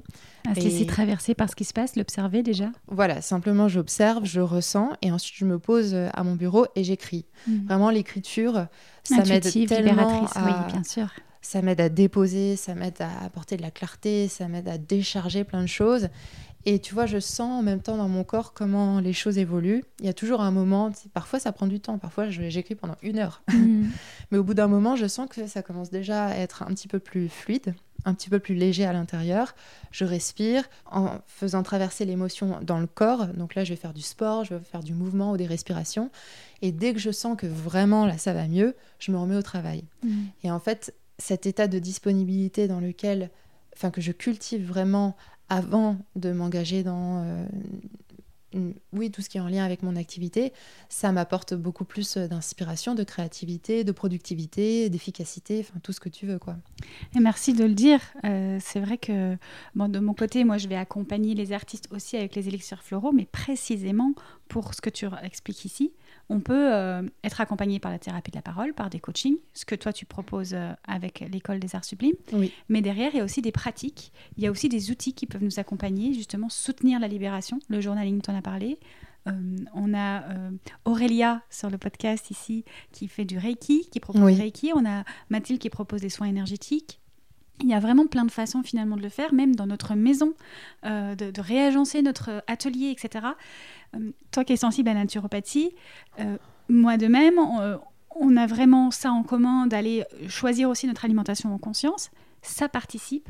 [0.47, 4.41] À se laisser traverser par ce qui se passe, l'observer déjà Voilà, simplement j'observe, je
[4.41, 7.25] ressens et ensuite je me pose euh, à mon bureau et j'écris.
[7.47, 7.65] Hmm.
[7.65, 8.67] Vraiment, l'écriture,
[9.03, 10.45] ça m'aide tellement à...
[10.45, 11.09] Oui, bien sûr.
[11.41, 15.45] Ça m'aide à déposer, ça m'aide à apporter de la clarté, ça m'aide à décharger
[15.45, 16.09] plein de choses.
[16.69, 19.85] Et tu vois, je sens en même temps dans mon corps comment les choses évoluent.
[20.01, 23.19] Il y a toujours un moment, parfois ça prend du temps, parfois j'écris pendant une
[23.19, 23.41] heure.
[23.47, 23.85] Mm.
[24.31, 26.89] Mais au bout d'un moment, je sens que ça commence déjà à être un petit
[26.89, 29.55] peu plus fluide, un petit peu plus léger à l'intérieur.
[29.91, 33.27] Je respire en faisant traverser l'émotion dans le corps.
[33.27, 36.11] Donc là, je vais faire du sport, je vais faire du mouvement ou des respirations.
[36.61, 39.41] Et dès que je sens que vraiment là, ça va mieux, je me remets au
[39.41, 39.85] travail.
[40.03, 40.23] Mm.
[40.43, 43.29] Et en fait, cet état de disponibilité dans lequel,
[43.73, 45.15] enfin, que je cultive vraiment
[45.49, 47.45] avant de m'engager dans euh,
[48.93, 50.53] oui, tout ce qui est en lien avec mon activité,
[50.89, 56.25] ça m'apporte beaucoup plus d'inspiration, de créativité, de productivité, d'efficacité, enfin tout ce que tu
[56.25, 56.39] veux.
[56.39, 56.55] quoi.
[57.15, 57.99] Et merci de le dire.
[58.23, 59.37] Euh, c'est vrai que
[59.75, 63.11] bon, de mon côté, moi je vais accompagner les artistes aussi avec les élixirs floraux,
[63.11, 64.13] mais précisément
[64.47, 65.91] pour ce que tu expliques ici,
[66.29, 69.65] on peut euh, être accompagné par la thérapie de la parole, par des coachings, ce
[69.65, 72.15] que toi tu proposes euh, avec l'école des arts sublimes.
[72.69, 75.25] Mais derrière, il y a aussi des pratiques, il y a aussi des outils qui
[75.25, 77.59] peuvent nous accompagner, justement soutenir la libération.
[77.69, 78.77] Le journaling, tu en as parlé.
[79.27, 79.31] Euh,
[79.73, 80.23] on a
[80.85, 84.71] Aurélia sur le podcast ici qui fait du Reiki, qui propose du Reiki.
[84.75, 86.99] On a Mathilde qui propose des soins énergétiques.
[87.61, 90.35] Il y a vraiment plein de façons finalement de le faire, même dans notre maison,
[90.83, 93.25] de, de, réagencer notre atelier, etc.
[93.97, 95.71] Euh, toi qui es sensible à la naturopathie,
[96.19, 96.37] euh,
[96.69, 97.77] moi de même, euh,
[98.15, 102.11] on, a vraiment ça en commun d'aller choisir aussi notre alimentation en conscience.
[102.41, 103.27] Ça participe.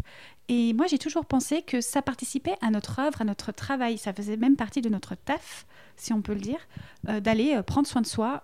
[0.49, 3.97] Et moi, j'ai toujours pensé que ça participait à notre œuvre, à notre travail.
[3.97, 6.59] Ça faisait même partie de notre taf, si on peut le dire,
[7.03, 8.43] d'aller prendre soin de soi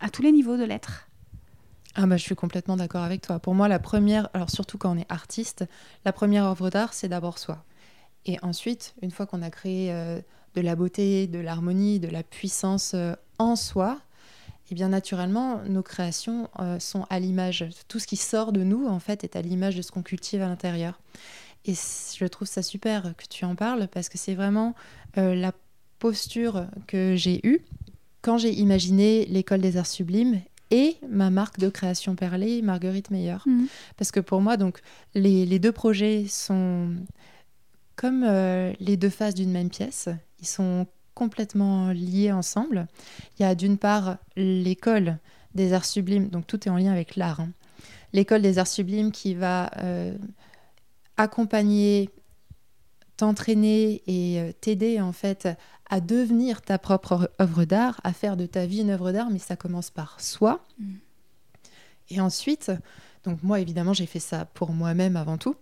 [0.00, 1.08] à tous les niveaux de l'être.
[1.94, 3.38] Ah bah, je suis complètement d'accord avec toi.
[3.38, 5.64] Pour moi, la première, alors surtout quand on est artiste,
[6.04, 7.64] la première œuvre d'art, c'est d'abord soi.
[8.24, 9.92] Et ensuite, une fois qu'on a créé
[10.54, 13.98] de la beauté, de l'harmonie, de la puissance euh, en soi,
[14.68, 17.64] et eh bien naturellement, nos créations euh, sont à l'image.
[17.88, 20.42] Tout ce qui sort de nous, en fait, est à l'image de ce qu'on cultive
[20.42, 21.00] à l'intérieur.
[21.64, 24.74] Et je trouve ça super que tu en parles parce que c'est vraiment
[25.16, 25.52] euh, la
[25.98, 27.64] posture que j'ai eue
[28.20, 33.38] quand j'ai imaginé l'école des arts sublimes et ma marque de création perlée, Marguerite Meyer.
[33.46, 33.64] Mmh.
[33.96, 34.80] Parce que pour moi, donc,
[35.14, 36.90] les, les deux projets sont
[37.98, 38.24] comme
[38.78, 40.08] les deux faces d'une même pièce.
[40.38, 42.86] Ils sont complètement liés ensemble.
[43.38, 45.18] Il y a d'une part l'école
[45.54, 47.40] des arts sublimes, donc tout est en lien avec l'art.
[47.40, 47.50] Hein.
[48.12, 50.16] L'école des arts sublimes qui va euh,
[51.16, 52.10] accompagner,
[53.16, 55.48] t'entraîner et euh, t'aider en fait
[55.90, 59.40] à devenir ta propre œuvre d'art, à faire de ta vie une œuvre d'art, mais
[59.40, 60.64] ça commence par soi.
[60.78, 60.94] Mm.
[62.10, 62.70] Et ensuite,
[63.24, 65.56] donc moi évidemment j'ai fait ça pour moi-même avant tout.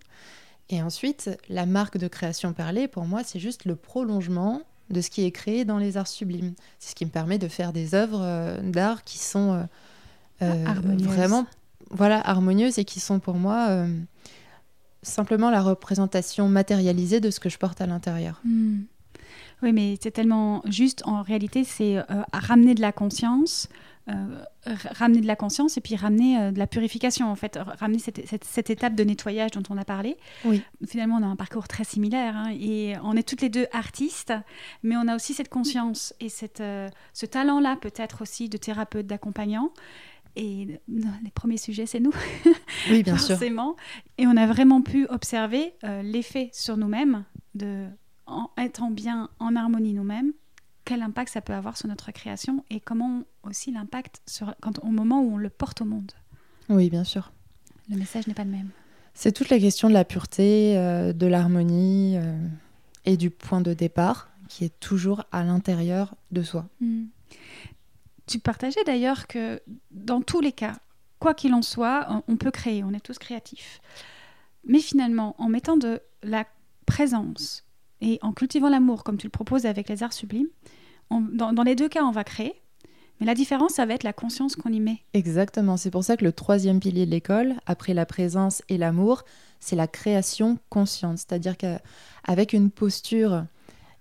[0.69, 5.09] Et ensuite, la marque de création perlée, pour moi, c'est juste le prolongement de ce
[5.09, 6.53] qui est créé dans les arts sublimes.
[6.79, 9.63] C'est ce qui me permet de faire des œuvres euh, d'art qui sont euh,
[10.41, 11.45] euh, ah, vraiment
[11.89, 13.85] voilà, harmonieuses et qui sont pour moi
[15.01, 18.41] simplement la représentation matérialisée de ce que je porte à l'intérieur.
[18.43, 18.81] Hmm.
[19.63, 21.01] Oui, mais c'est tellement juste.
[21.05, 21.97] En réalité, c'est
[22.33, 23.69] ramener de la conscience
[24.09, 27.99] euh, ramener de la conscience et puis ramener euh, de la purification, en fait, ramener
[27.99, 30.15] cette, étape de nettoyage dont on a parlé.
[30.45, 30.61] Oui.
[30.85, 34.33] Finalement, on a un parcours très similaire hein, et on est toutes les deux artistes,
[34.81, 39.07] mais on a aussi cette conscience et cette, euh, ce talent-là, peut-être aussi, de thérapeute,
[39.07, 39.71] d'accompagnant.
[40.37, 42.13] Et les premiers sujets, c'est nous.
[42.89, 43.75] Oui, bien Forcément.
[44.17, 47.87] Et on a vraiment pu observer l'effet sur nous-mêmes de
[48.27, 50.33] en étant bien en harmonie nous-mêmes
[50.87, 54.21] quel impact ça peut avoir sur notre création et comment aussi l'impact
[54.61, 56.13] quand, au moment où on le porte au monde.
[56.69, 57.33] Oui, bien sûr.
[57.89, 58.69] Le message n'est pas le même.
[59.13, 62.37] C'est toute la question de la pureté, euh, de l'harmonie euh,
[63.03, 66.69] et du point de départ qui est toujours à l'intérieur de soi.
[66.79, 67.07] Hmm.
[68.25, 70.77] Tu partageais d'ailleurs que dans tous les cas,
[71.19, 73.81] quoi qu'il en soit, on peut créer, on est tous créatifs.
[74.65, 76.45] Mais finalement, en mettant de la
[76.85, 77.66] présence
[78.01, 80.49] et en cultivant l'amour, comme tu le proposes avec les arts sublimes,
[81.09, 82.61] dans, les deux cas, on va créer.
[83.19, 84.99] Mais la différence, ça va être la conscience qu'on y met.
[85.13, 85.77] Exactement.
[85.77, 89.23] C'est pour ça que le troisième pilier de l'école, après la présence et l'amour,
[89.59, 91.17] c'est la création consciente.
[91.17, 93.45] C'est-à-dire qu'avec une posture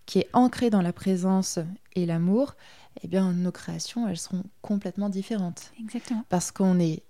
[0.04, 1.59] qui est ancrée dans la présence
[1.94, 2.56] et l'amour,
[3.02, 5.72] eh bien, nos créations, elles seront complètement différentes.
[5.80, 6.24] Exactement.
[6.28, 7.02] Parce qu'on est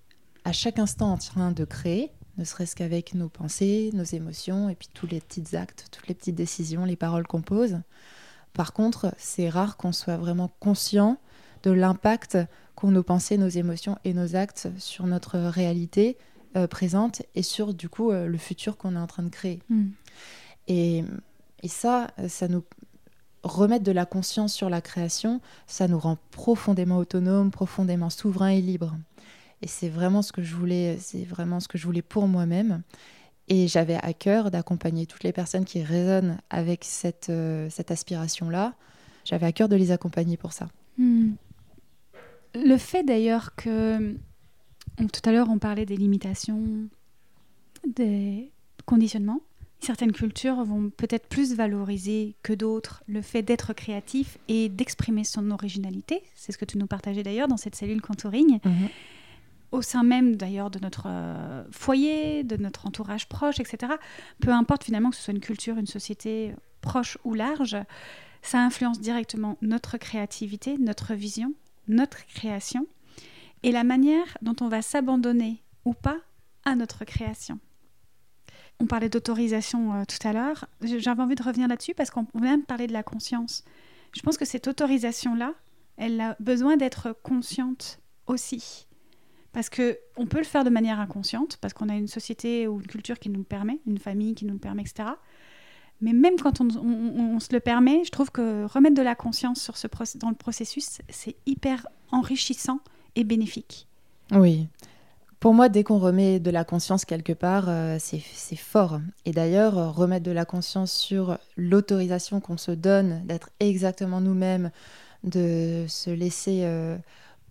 [0.45, 4.75] à chaque instant en train de créer, ne serait-ce qu'avec nos pensées, nos émotions, et
[4.75, 7.81] puis tous les petits actes, toutes les petites décisions, les paroles qu'on pose.
[8.53, 11.19] Par contre, c'est rare qu'on soit vraiment conscient
[11.63, 12.39] de l'impact
[12.75, 16.17] qu'ont nos pensées, nos émotions et nos actes sur notre réalité
[16.57, 19.61] euh, présente et sur du coup euh, le futur qu'on est en train de créer.
[19.69, 19.89] Hmm.
[20.69, 21.05] Et,
[21.69, 22.63] ça, ça nous
[23.43, 28.61] remettre de la conscience sur la création, ça nous rend profondément autonomes, profondément souverains et
[28.61, 28.95] libres.
[29.63, 32.83] Et c'est vraiment ce que je voulais, c'est vraiment ce que je voulais pour moi-même.
[33.49, 38.75] Et j'avais à cœur d'accompagner toutes les personnes qui résonnent avec cette, euh, cette aspiration-là.
[39.25, 40.69] J'avais à cœur de les accompagner pour ça.
[40.99, 41.33] Hmm.
[42.55, 44.17] Le fait d'ailleurs que
[44.99, 46.89] tout à l'heure on parlait des limitations,
[47.87, 48.51] des
[48.85, 49.41] conditionnements.
[49.79, 55.51] Certaines cultures vont peut-être plus valoriser que d'autres le fait d'être créatif et d'exprimer son
[55.51, 56.23] originalité.
[56.35, 58.59] C'est ce que tu nous partageais d'ailleurs dans cette cellule contouring.
[58.65, 58.89] Mhm
[59.73, 63.95] au sein même d'ailleurs de notre euh, foyer, de notre entourage proche, etc.
[64.41, 67.77] Peu importe finalement que ce soit une culture, une société proche ou large,
[68.43, 71.53] ça influence directement notre créativité, notre vision,
[71.89, 72.87] notre création
[73.63, 76.19] et la manière dont on va s'abandonner ou pas
[76.65, 77.59] à notre création.
[78.79, 80.67] On parlait d'autorisation euh, tout à l'heure.
[80.83, 83.65] J'avais envie de revenir là-dessus parce qu'on vient de parler de la conscience.
[84.15, 85.55] Je pense que cette autorisation-là,
[85.97, 88.87] elle a besoin d'être consciente aussi.
[89.57, 92.79] Parce que on peut le faire de manière inconsciente, parce qu'on a une société ou
[92.79, 95.09] une culture qui nous le permet, une famille qui nous le permet, etc.
[96.03, 99.79] Mais même quand on, se le permet, je trouve que remettre de la conscience sur
[99.79, 99.89] ce
[100.19, 102.81] dans le processus, c'est hyper enrichissant
[103.15, 103.87] et bénéfique.
[104.31, 104.69] Oui.
[105.41, 109.01] Pour moi, dès qu'on remet de la conscience quelque part, euh, c'est fort.
[109.25, 114.71] Et d'ailleurs, euh, remettre de la conscience sur l'autorisation qu'on se donne d'être exactement nous-mêmes,
[115.25, 116.65] de se laisser...
[116.65, 116.99] Euh,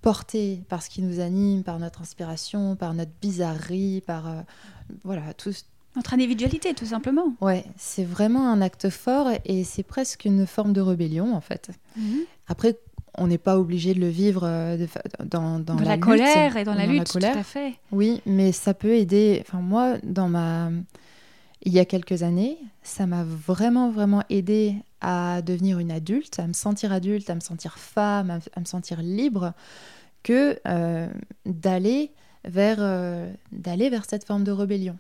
[0.05, 4.41] porté par ce qui nous anime, par notre inspiration, par notre bizarrerie, par euh,
[5.03, 5.49] voilà tout.
[5.95, 7.33] Notre individualité, tout simplement.
[7.41, 11.71] Ouais, c'est vraiment un acte fort et c'est presque une forme de rébellion en fait.
[11.97, 12.19] Mhm.
[12.47, 12.77] Après,
[13.17, 14.85] on n'est pas obligé de le vivre euh,
[15.23, 17.73] dans, dans, la, colère et dans, la lutte, tout à fait.
[17.91, 19.41] Oui, mais ça peut aider.
[19.41, 20.69] Enfin, moi, dans ma
[21.63, 24.75] il y a quelques années, ça m'a vraiment, vraiment aidé
[25.07, 29.03] à devenir une adulte, à me sentir adulte, à me sentir femme, à me sentir
[29.03, 29.53] libre,
[30.23, 31.07] que euh,
[31.45, 32.11] d'aller
[32.43, 34.97] vers, euh, d'aller vers cette forme de rébellion.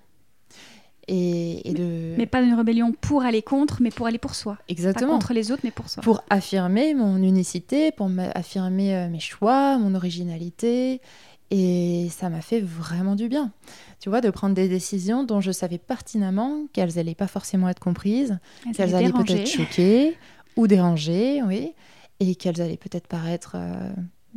[1.07, 2.15] Et, de...
[2.17, 4.57] mais, pas une rébellion pour aller contre, mais pour aller pour soi.
[4.67, 5.07] Exactement.
[5.07, 6.03] Pas contre les autres, mais pour soi.
[6.03, 11.01] Pour affirmer mon unicité, pour affirmer euh, mes choix, mon originalité.
[11.51, 13.51] Et ça m'a fait vraiment du bien.
[13.99, 17.79] Tu vois, de prendre des décisions dont je savais pertinemment qu'elles n'allaient pas forcément être
[17.79, 18.39] comprises,
[18.75, 20.17] qu'elles allaient peut-être choquer
[20.55, 21.73] ou déranger, oui,
[22.19, 23.55] et qu'elles allaient peut-être paraître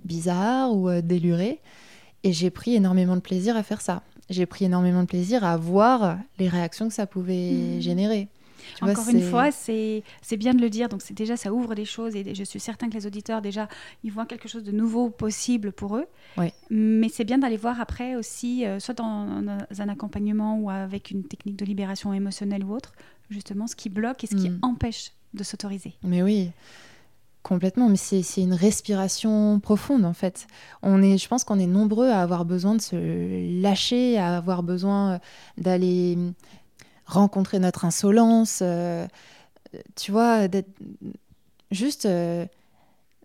[0.04, 1.60] bizarre ou euh, déluré.
[2.24, 4.02] Et j'ai pris énormément de plaisir à faire ça.
[4.28, 7.80] J'ai pris énormément de plaisir à voir les réactions que ça pouvait mmh.
[7.80, 8.28] générer.
[8.80, 10.02] Encore une fois, c'est
[10.38, 10.88] bien de le dire.
[10.88, 13.68] Donc, déjà, ça ouvre des choses et je suis certain que les auditeurs, déjà,
[14.04, 16.06] ils voient quelque chose de nouveau possible pour eux.
[16.70, 19.42] Mais c'est bien d'aller voir après aussi, euh, soit dans,
[19.78, 22.92] un accompagnement ou avec une technique de libération émotionnelle ou autre,
[23.30, 24.58] justement, ce qui bloque et ce qui mmh.
[24.62, 25.94] empêche de s'autoriser.
[26.02, 26.50] Mais oui.
[27.42, 30.46] Complètement, mais c'est une respiration profonde en fait.
[30.82, 34.62] On est, je pense qu'on est nombreux à avoir besoin de se lâcher, à avoir
[34.62, 35.20] besoin
[35.56, 36.18] d'aller
[37.08, 39.06] rencontrer notre insolence, euh,
[39.96, 40.46] tu vois,
[41.70, 42.48] juste de,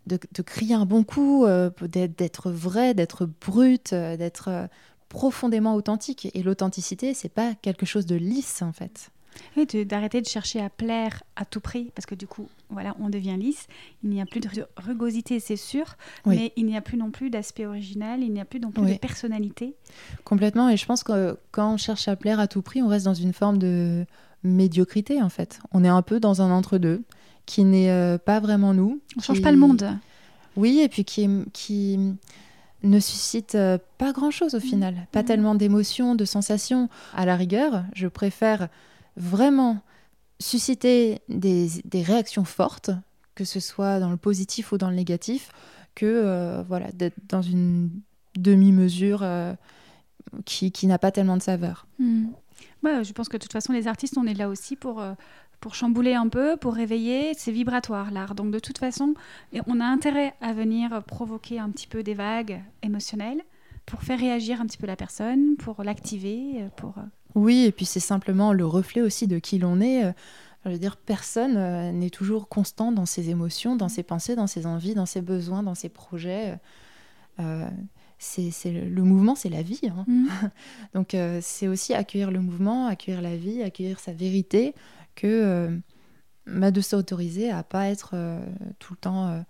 [0.08, 1.46] de, crier un bon coup,
[1.82, 4.68] d'être vrai, d'être brut, d'être
[5.10, 6.30] profondément authentique.
[6.34, 9.12] Et l'authenticité, c'est pas quelque chose de lisse en fait.
[9.58, 13.10] Oui, d'arrêter de chercher à plaire à tout prix, parce que du coup, voilà, on
[13.10, 13.68] devient lisse.
[14.04, 17.30] Il n'y a plus de rugosité, c'est sûr, mais il n'y a plus non plus
[17.30, 19.76] d'aspect original, il n'y a plus non plus de personnalité.
[20.24, 23.06] Complètement, et je pense que quand on cherche à plaire à tout prix, on reste
[23.06, 24.06] dans une forme de
[24.44, 25.60] médiocrité, en fait.
[25.72, 27.04] On est un peu dans un entre-deux,
[27.46, 29.02] qui n'est euh, pas vraiment nous.
[29.16, 29.98] On ne change pas le monde.
[30.56, 32.00] Oui, et puis qui, qui
[32.84, 34.62] ne suscite euh, pas grand-chose au mm.
[34.62, 35.08] final.
[35.12, 35.26] Pas mm.
[35.26, 36.90] tellement d'émotions, de sensations.
[37.16, 38.68] À la rigueur, je préfère
[39.18, 39.82] vraiment
[40.40, 42.92] susciter des, réactions fortes,
[43.36, 45.52] que ce soit dans le positif ou dans le négatif,
[45.96, 47.90] que euh, voilà, d'être dans une
[48.36, 49.54] demi-mesure euh,
[50.46, 51.88] qui, n'a pas tellement de saveur.
[52.00, 52.28] Hmm.
[52.84, 55.14] je pense que de toute façon, les artistes, on est là aussi pour, euh,
[55.60, 57.34] pour chambouler un peu, pour réveiller.
[57.36, 58.36] C'est vibratoire, l'art.
[58.36, 59.14] Donc, de toute façon,
[59.68, 63.42] on a intérêt à venir provoquer un petit peu des vagues émotionnelles
[63.86, 66.96] pour faire réagir un petit peu la personne, pour l'activer, pour
[67.36, 70.06] oui, et puis c'est simplement le reflet aussi de qui l'on est.
[70.06, 70.12] Euh,
[70.66, 74.48] je veux dire, personne euh, n'est toujours constant dans ses émotions, dans ses pensées, dans
[74.48, 76.58] ses envies, dans ses besoins, dans ses projets.
[77.40, 77.68] Euh,
[78.18, 79.82] c'est, le mouvement, c'est la vie.
[79.84, 80.06] Hein.
[80.08, 80.28] Mm.
[80.94, 84.74] Donc c'est aussi accueillir le mouvement, accueillir la vie, accueillir sa vérité,
[85.16, 85.82] que
[86.48, 88.16] de s'autoriser à pas être
[88.80, 89.44] tout le temps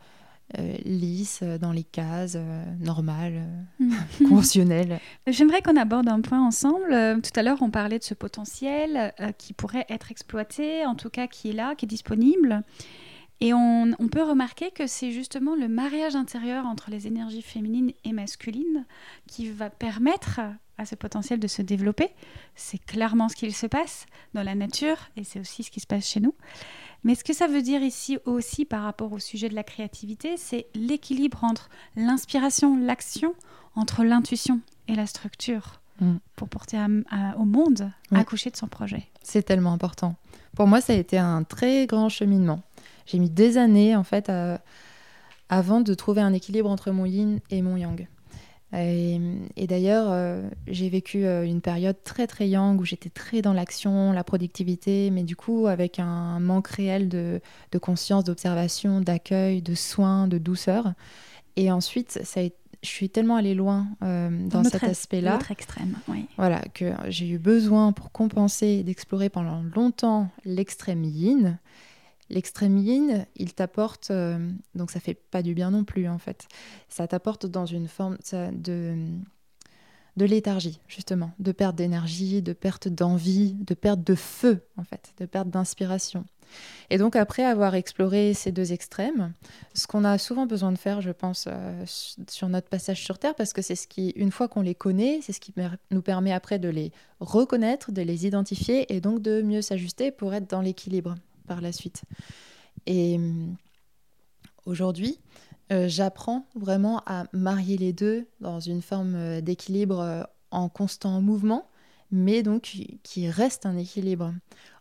[0.60, 3.43] euh, lisse, euh, dans les cases, euh, normales,
[3.79, 3.95] mm.
[4.29, 4.99] conventionnelles.
[5.25, 7.21] J'aimerais qu'on aborde un point ensemble.
[7.21, 11.27] tout à l'heure, on parlait de ce potentiel qui pourrait être exploité, en tout cas
[11.27, 12.63] qui est là, qui est disponible.
[13.39, 17.91] Et on, on peut remarquer que c'est justement le mariage intérieur entre les énergies féminines
[18.03, 18.86] et masculines
[19.27, 20.39] qui va permettre
[20.77, 22.10] à ce potentiel de se développer.
[22.56, 25.88] C'est clairement ce qu'il se passe dans la nature et c'est aussi ce qui se
[25.88, 26.36] passe chez nous.
[27.03, 30.37] Mais ce que ça veut dire ici aussi par rapport au sujet de la créativité,
[30.37, 33.33] c'est l'équilibre entre l'inspiration, l'action,
[33.75, 36.15] entre l'intuition et la structure mm.
[36.35, 36.77] pour porter
[37.37, 39.07] au monde accoucher de son projet.
[39.21, 40.15] C'est tellement important.
[40.55, 42.61] Pour moi, ça a été un très grand cheminement.
[43.05, 44.31] J'ai mis des années en fait
[45.49, 48.07] avant de trouver un équilibre entre mon yin et mon yang.
[48.75, 53.53] Et, d'ailleurs, euh, j'ai vécu euh, une période très très young où j'étais très dans
[53.53, 57.39] l'action, la productivité, mais du coup avec un manque réel de,
[57.79, 60.93] conscience, d'observation, d'accueil, de soins, de douceur.
[61.55, 62.41] Et ensuite, ça
[62.81, 65.39] je suis tellement allée loin euh, dans cet aspect-là.
[65.49, 66.25] extrême, oui.
[66.38, 71.57] Voilà, que j'ai eu besoin pour compenser d'explorer pendant longtemps l'extrême yin
[72.33, 76.47] L'extrême yin, il t'apporte, euh, donc ça fait pas du bien non plus en fait,
[76.89, 78.17] ça t'apporte dans une forme
[78.51, 78.95] de,
[80.17, 85.13] de léthargie justement, de perte d'énergie, de perte d'envie, de perte de feu en fait,
[85.19, 86.25] de perte d'inspiration.
[86.89, 89.33] Et donc après avoir exploré ces deux extrêmes,
[89.75, 91.83] ce qu'on a souvent besoin de faire, je pense, euh,
[92.27, 95.19] sur notre passage sur Terre, parce que c'est ce qui, une fois qu'on les connaît,
[95.21, 95.53] c'est ce qui
[95.91, 100.33] nous permet après de les reconnaître, de les identifier et donc de mieux s'ajuster pour
[100.33, 101.13] être dans l'équilibre
[101.47, 102.03] par la suite.
[102.86, 103.45] Et euh,
[104.65, 105.19] aujourd'hui,
[105.71, 111.69] euh, j'apprends vraiment à marier les deux dans une forme euh, d'équilibre en constant mouvement,
[112.12, 114.34] mais donc qui reste un équilibre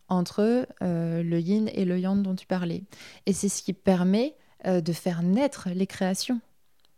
[0.09, 2.85] entre le yin et le yang dont tu parlais.
[3.25, 6.43] Et c'est ce qui permet de faire naître les créations.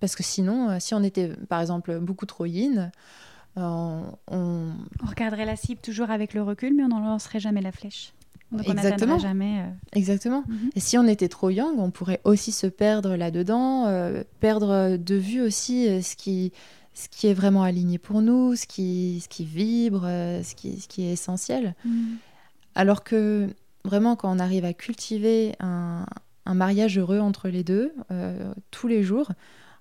[0.00, 2.90] Parce que sinon, si on était par exemple beaucoup trop yin,
[3.54, 4.02] on...
[4.26, 4.72] on...
[5.06, 8.12] regarderait la cible toujours avec le recul, mais on n'en lancerait jamais la flèche.
[8.62, 9.18] Exactement.
[9.18, 9.60] jamais.
[9.60, 10.44] Euh, Exactement.
[10.48, 10.70] Mhm.
[10.74, 15.14] Et si on était trop young, on pourrait aussi se perdre là-dedans, euh, perdre de
[15.14, 16.52] vue aussi euh, ce qui,
[16.94, 20.88] ce qui est vraiment aligné pour nous, ce qui, ce qui vibre, ce, qui, ce
[20.88, 21.74] qui est essentiel.
[21.84, 22.16] Mhm.
[22.74, 23.48] Alors que
[23.84, 26.06] vraiment, quand on arrive à cultiver un,
[26.46, 27.94] un mariage heureux entre les deux,
[28.70, 29.30] tous les jours,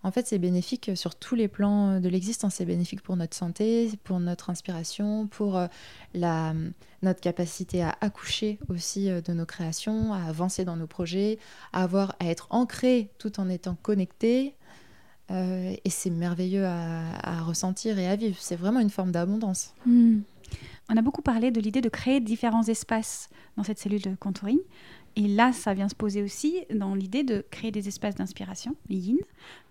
[0.04, 2.56] en fait, c'est bénéfique sur tous les plans de l'existence.
[2.56, 5.68] C'est bénéfique pour notre santé, pour notre inspiration, pour euh,
[6.14, 6.54] la,
[7.02, 11.40] notre capacité à accoucher aussi euh, de nos créations, à avancer dans nos projets,
[11.72, 14.56] à avoir à être ancré tout en étant connecté.
[15.32, 18.36] Euh, et c'est merveilleux à, ressentir et à vivre.
[18.40, 19.74] C'est vraiment une forme d'abondance.
[19.86, 20.20] Hmm.
[20.90, 24.60] On a beaucoup parlé de l'idée de créer différents espaces dans cette cellule de contouring.
[25.16, 29.18] Et là, ça vient se poser aussi dans l'idée de créer des espaces d'inspiration, yin,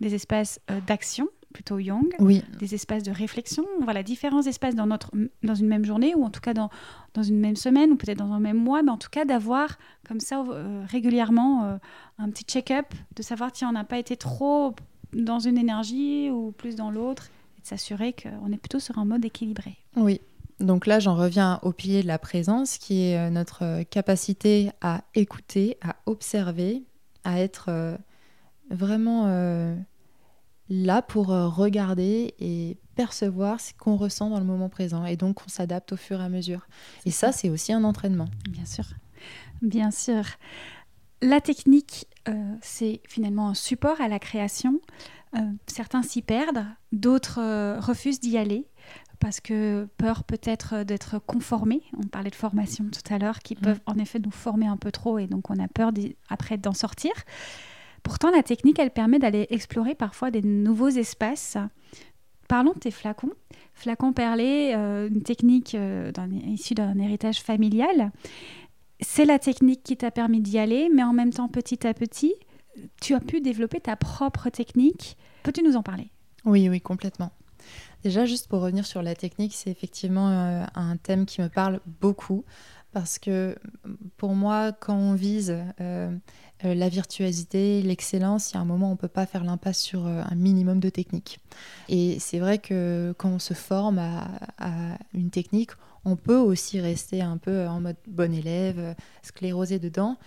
[0.01, 2.43] des espaces euh, d'action, plutôt yang, oui.
[2.59, 5.11] des espaces de réflexion, voilà, différents espaces dans, notre,
[5.43, 6.71] dans une même journée, ou en tout cas dans,
[7.15, 9.79] dans une même semaine, ou peut-être dans un même mois, mais en tout cas d'avoir
[10.07, 11.77] comme ça euh, régulièrement euh,
[12.19, 12.87] un petit check-up,
[13.17, 14.75] de savoir, tiens, on n'a pas été trop
[15.13, 19.05] dans une énergie ou plus dans l'autre, et de s'assurer qu'on est plutôt sur un
[19.05, 19.77] mode équilibré.
[19.97, 20.21] Oui,
[20.63, 25.03] donc là, j'en reviens au pilier de la présence, qui est euh, notre capacité à
[25.15, 26.85] écouter, à observer,
[27.25, 27.99] à être
[28.71, 29.27] vraiment
[30.69, 35.05] là pour regarder et percevoir ce qu'on ressent dans le moment présent.
[35.05, 36.67] Et donc, on s'adapte au fur et à mesure.
[37.05, 38.29] Et ça, c'est aussi un entraînement.
[38.49, 38.85] Bien sûr.
[39.61, 40.25] Bien sûr.
[41.21, 44.81] La technique, euh, c'est finalement un support à la création.
[45.37, 48.67] Euh, certains s'y perdent, d'autres euh, refusent d'y aller
[49.23, 51.83] parce que peur peut-être d'être conformé.
[51.97, 53.91] On parlait de formation tout à l'heure, qui peuvent mm.
[53.91, 55.93] en effet nous former un peu trop et donc on a peur
[56.29, 57.13] après d'en sortir.
[58.03, 61.57] Pourtant, la technique, elle permet d'aller explorer parfois des nouveaux espaces.
[62.49, 63.31] Parlons de tes flacons.
[63.75, 65.77] Flacons perlés, une technique
[66.47, 68.11] issue d'un héritage familial
[69.03, 72.35] c'est la technique qui t'a permis d'y aller, mais en même temps, petit à petit,
[73.01, 75.17] tu as pu développer ta propre technique.
[75.43, 76.11] Peux-tu nous en parler?
[76.45, 77.33] Oui, oui, complètement.
[78.03, 81.81] Déjà, juste pour revenir sur la technique, c'est effectivement euh, un thème qui me parle
[82.01, 82.45] beaucoup
[82.93, 83.57] parce que
[84.17, 86.15] pour moi, quand on vise euh,
[86.65, 89.45] euh, la virtuosité, l'excellence, il y a un moment où on ne peut pas faire
[89.45, 91.39] l'impasse sur un minimum de technique.
[91.89, 95.71] Et c'est vrai que quand on se forme à une technique,
[96.05, 100.19] on peut aussi rester un peu en mode bon élève, sclérosé dedans.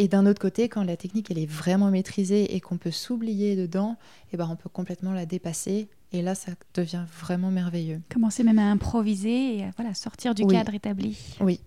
[0.00, 3.56] Et d'un autre côté, quand la technique elle est vraiment maîtrisée et qu'on peut s'oublier
[3.56, 3.96] dedans,
[4.26, 5.88] et eh ben on peut complètement la dépasser.
[6.12, 8.00] Et là, ça devient vraiment merveilleux.
[8.08, 11.18] Commencer même à improviser et à voilà, sortir du cadre établi.
[11.40, 11.60] Oui.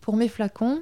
[0.00, 0.80] Pour mes flacons,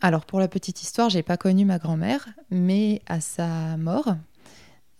[0.00, 4.16] alors pour la petite histoire, j'ai pas connu ma grand-mère, mais à sa mort,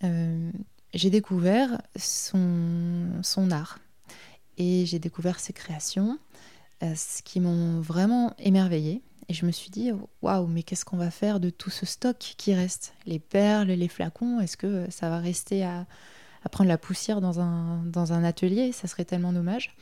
[0.04, 0.50] euh,
[0.94, 3.80] j'ai découvert son, son art
[4.58, 6.20] et j'ai découvert ses créations,
[6.84, 9.02] euh, ce qui m'ont vraiment émerveillée.
[9.28, 9.90] Et je me suis dit,
[10.22, 12.94] waouh, mais qu'est-ce qu'on va faire de tout ce stock qui reste?
[13.06, 15.86] Les perles, les flacons, est-ce que ça va rester à,
[16.50, 18.72] prendre la poussière dans un, dans un atelier?
[18.72, 19.76] Ça serait tellement dommage.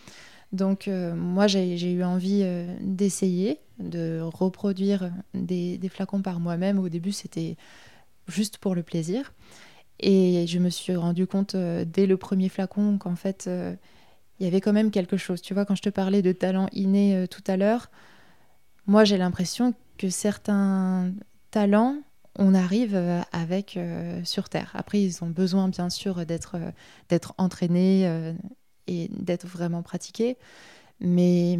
[0.52, 6.78] Donc euh, moi, j'ai eu envie euh, d'essayer, de reproduire des, flacons par moi-même.
[6.78, 7.56] Au début, c'était
[8.26, 9.32] juste pour le plaisir.
[10.00, 13.48] Et je me suis rendu compte dès le premier flacon qu'en fait,
[14.38, 15.40] il y avait quand même quelque chose.
[15.40, 17.90] Tu vois, quand je te parlais de talent inné euh, tout à l'heure,
[18.86, 21.12] moi j'ai l'impression que certains
[21.50, 21.96] talents,
[22.38, 24.70] on arrive euh, avec euh, sur Terre.
[24.74, 26.56] Après, ils ont besoin bien sûr d'être
[27.08, 28.34] d'être entraînés
[28.86, 30.36] et d'être vraiment pratiqués.
[31.00, 31.58] Mais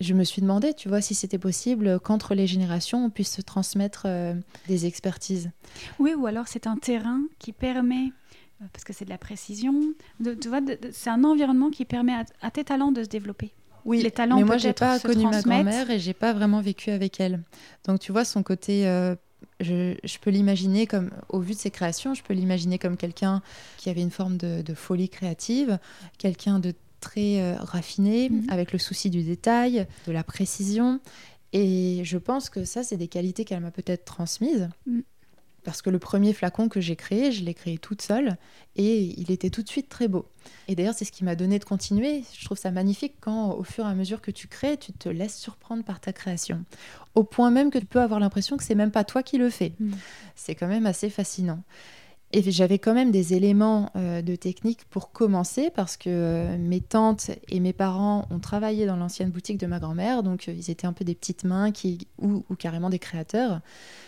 [0.00, 3.42] je me suis demandé, tu vois, si c'était possible qu'entre les générations, on puisse se
[3.42, 4.06] transmettre
[4.66, 5.50] des expertises.
[5.98, 8.12] Oui, ou alors c'est un terrain qui permet
[8.62, 9.74] euh, parce que c'est de la précision.
[10.22, 10.60] tu vois,
[10.92, 13.52] c'est un environnement qui permet à, tes talents de se développer.
[13.88, 16.90] Oui, les talents mais moi j'ai pas connu ma grand-mère et j'ai pas vraiment vécu
[16.90, 17.40] avec elle.
[17.86, 19.16] Donc tu vois son côté, euh,
[19.60, 23.40] je, je, peux l'imaginer comme, au vu de ses créations, je peux l'imaginer comme quelqu'un
[23.78, 25.78] qui avait une forme de, folie créative,
[26.18, 28.46] quelqu'un de très euh, raffiné, mhm.
[28.50, 31.00] avec le souci du détail, de la précision.
[31.54, 34.68] Et je pense que ça, c'est des qualités qu'elle m'a peut-être transmises.
[34.86, 35.00] Mm
[35.68, 38.38] parce que le premier flacon que j'ai créé, je l'ai créé toute seule
[38.74, 40.24] et il était tout de suite très beau.
[40.66, 42.24] Et d'ailleurs, c'est ce qui m'a donné de continuer.
[42.32, 45.10] Je trouve ça magnifique quand, au fur et à mesure que tu crées, tu te
[45.10, 46.64] laisses surprendre par ta création.
[47.14, 49.50] Au point même que tu peux avoir l'impression que c'est même pas toi qui le
[49.50, 49.74] fais.
[49.78, 49.92] Mm.
[50.36, 51.62] C'est quand même assez fascinant.
[52.32, 56.82] Et j'avais quand même des éléments euh, de technique pour commencer parce que euh, mes
[56.82, 60.70] tantes et mes parents ont travaillé dans l'ancienne boutique de ma grand-mère, donc euh, ils
[60.70, 63.60] étaient un peu des petites mains qui, ou, carrément des créateurs.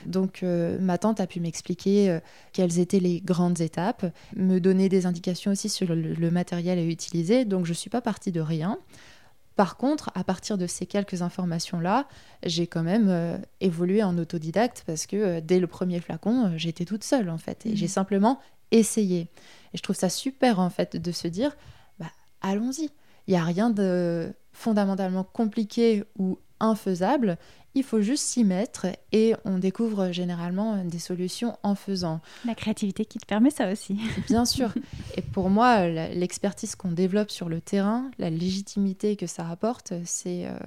[0.05, 2.19] Donc ma tante a pu m'expliquer
[2.53, 6.85] quelles étaient les grandes étapes, me donner des indications aussi sur le, le matériel à
[6.85, 7.45] utiliser.
[7.45, 8.79] Donc je ne suis pas partie de rien.
[9.61, 12.09] Par contre, à partir de ces quelques informations-là,
[12.43, 16.57] j'ai quand même euh, évolué en autodidacte parce que euh, dès le premier flacon, euh,
[16.57, 17.67] j'étais toute seule en fait.
[17.67, 17.91] Et j'ai mhm.
[17.91, 18.41] simplement
[18.71, 19.29] essayé.
[19.75, 21.59] Et je trouve ça super en fait de se dire,
[21.99, 22.89] bah, allons-y.
[23.27, 27.39] Il n'y a rien de fondamentalement compliqué ou infaisable.
[27.75, 32.21] Il faut juste s'y mettre et on découvre généralement des solutions en faisant.
[32.45, 33.99] La créativité qui te permet ça aussi.
[34.27, 34.73] Bien sûr.
[35.17, 40.47] Et pour moi, l'expertise qu'on développe sur le terrain, la légitimité que ça apporte, c'est
[40.47, 40.59] euh,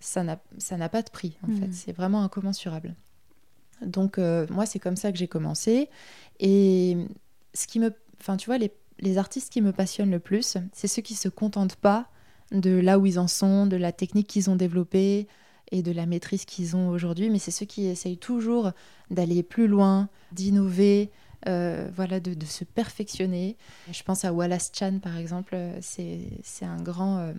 [0.00, 1.66] ça n'a pas de prix en fait.
[1.66, 1.72] Hmm.
[1.72, 2.94] C'est vraiment incommensurable.
[3.84, 5.88] Donc euh, moi, c'est comme ça que j'ai commencé.
[6.40, 6.96] Et
[7.54, 10.88] ce qui me, enfin tu vois, les, les artistes qui me passionnent le plus, c'est
[10.88, 12.08] ceux qui se contentent pas
[12.52, 15.26] de là où ils en sont, de la technique qu'ils ont développée
[15.70, 18.72] et de la maîtrise qu'ils ont aujourd'hui, mais c'est ceux qui essayent toujours
[19.10, 21.10] d'aller plus loin, d'innover,
[21.48, 23.56] euh, voilà, de, se perfectionner.
[23.90, 26.20] Je pense à Wallace Chan, par exemple, c'est
[26.62, 27.32] un grand euh,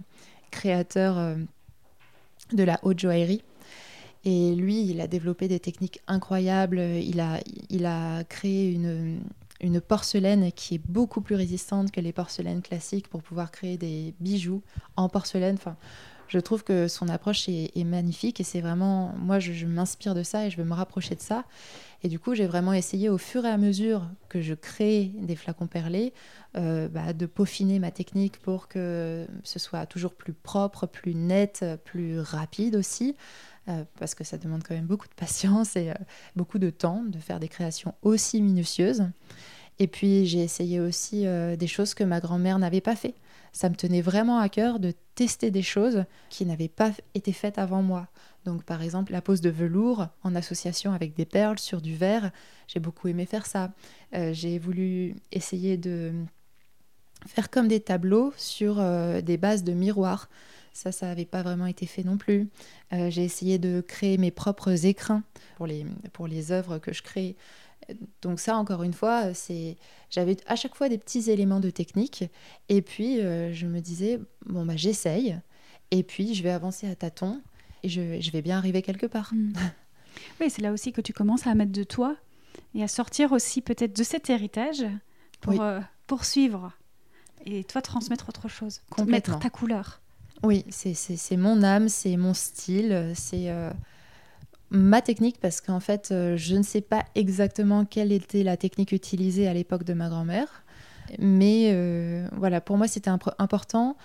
[0.52, 1.36] créateur euh,
[2.52, 3.44] de la haute joaillerie.
[4.26, 6.80] Et lui, il a développé des techniques incroyables.
[6.80, 7.40] Il a,
[7.70, 9.20] il a créé une,
[9.64, 14.14] une porcelaine qui est beaucoup plus résistante que les porcelaines classiques pour pouvoir créer des
[14.20, 14.62] bijoux
[14.98, 15.58] en porcelaine.
[16.34, 20.48] Je trouve que son approche est, magnifique et c'est vraiment, moi, je, m'inspire de ça
[20.48, 21.46] et je veux me rapprocher de ça.
[22.02, 25.36] Et du coup, j'ai vraiment essayé au fur et à mesure que je crée des
[25.36, 26.12] flacons perlés,
[26.58, 31.64] euh, bah, de peaufiner ma technique pour que ce soit toujours plus propre, plus net,
[31.86, 33.16] plus rapide aussi.
[33.70, 35.94] Euh, parce que ça demande quand même beaucoup de patience et euh,
[36.36, 39.04] beaucoup de temps de faire des créations aussi minutieuses.
[39.78, 41.26] Et puis j'ai essayé aussi
[41.58, 43.16] des choses que ma grand-mère n'avait pas fait
[43.54, 47.60] ça me tenait vraiment à cœur de tester des choses qui n'avaient pas été faites
[47.60, 48.08] avant moi.
[48.46, 52.32] Donc par exemple la pose de velours en association avec des perles sur du verre,
[52.68, 53.72] j'ai beaucoup aimé faire ça.
[54.16, 56.14] Euh, j'ai voulu essayer de
[57.28, 60.30] faire comme des tableaux sur euh, des bases de miroirs.
[60.74, 62.50] Ça, ça n'avait pas vraiment été fait non plus.
[62.92, 65.24] Euh, j'ai essayé de créer mes propres écrins
[65.58, 67.36] pour les, pour les œuvres que je crée.
[68.22, 69.78] Donc ça, encore une fois, c'est
[70.10, 72.26] j'avais à chaque fois des petits éléments de technique,
[72.70, 75.40] et puis euh, je me disais bon bah j'essaye,
[75.92, 77.42] et puis je vais avancer à tâtons,
[77.84, 79.34] et je, je vais bien arriver quelque part.
[79.34, 79.54] Mm.
[80.42, 82.16] oui, c'est là aussi que tu commences à mettre de toi
[82.76, 84.86] et à sortir aussi peut-être de cet héritage
[85.42, 86.72] pour euh, poursuivre
[87.46, 90.02] et toi transmettre autre chose, mettre ta couleur.
[90.44, 93.72] Oui, c'est mon âme, c'est mon style, c'est euh,
[94.74, 98.92] ma technique parce qu'en fait, euh, je ne sais pas exactement quelle était la technique
[98.92, 100.64] utilisée à l'époque de ma grand-mère.
[101.20, 103.96] Mais euh, voilà, pour moi, c'était important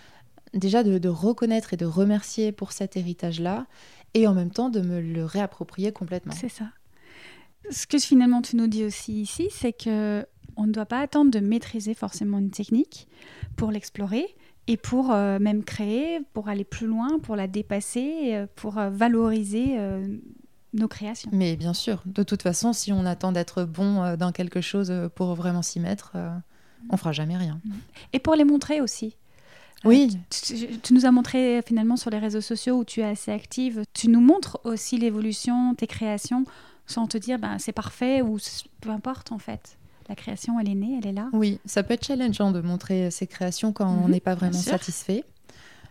[0.52, 3.66] déjà de, reconnaître et de remercier pour cet héritage-là
[4.14, 6.34] et en même temps de me le réapproprier complètement.
[6.34, 6.66] C'est ça.
[7.70, 11.30] Ce que finalement tu nous dis aussi ici, c'est que on ne doit pas attendre
[11.30, 13.08] de maîtriser forcément une technique
[13.56, 14.26] pour l'explorer
[14.66, 19.76] et pour euh, même créer, pour aller plus loin, pour la dépasser, pour valoriser
[20.72, 21.30] nos créations.
[21.32, 24.90] Mais bien sûr, de toute façon, si on attend d'être bon euh, dans quelque chose
[24.90, 26.30] euh, pour vraiment s'y mettre, euh,
[26.90, 27.60] on fera jamais rien.
[27.64, 27.72] Mm.
[28.14, 29.16] Et pour les montrer aussi.
[29.84, 30.18] Oui.
[30.30, 33.84] Tu, nous as montré finalement sur les réseaux sociaux où tu es assez active.
[33.94, 36.44] Tu nous montres aussi l'évolution, tes créations,
[36.86, 38.38] sans te dire ben, c'est parfait ou
[38.80, 39.78] peu importe en fait.
[40.08, 41.28] La création, elle est née, elle est là.
[41.32, 44.58] Oui, ça peut être challengeant de montrer ses créations quand on mhm, n'est pas vraiment
[44.58, 45.24] satisfait.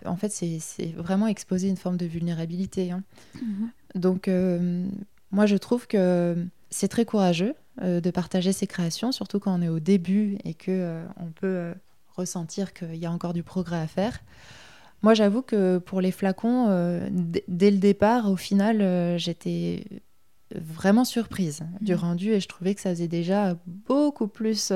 [0.05, 2.91] En fait, c'est vraiment exposer une forme de vulnérabilité.
[2.91, 3.03] Hein.
[3.35, 3.69] Mhm.
[3.97, 4.87] Donc, euh,
[5.31, 6.35] moi, je trouve que
[6.69, 10.53] c'est très courageux euh, de partager ses créations, surtout quand on est au début et
[10.53, 11.73] que euh, on peut
[12.15, 14.19] ressentir qu'il y a encore du progrès à faire.
[15.03, 16.69] Moi, j'avoue que pour les flacons,
[17.47, 19.85] dès le départ, au final, j'étais
[20.55, 21.99] vraiment surprise du mhm.
[21.99, 24.73] rendu et je trouvais que ça faisait déjà beaucoup plus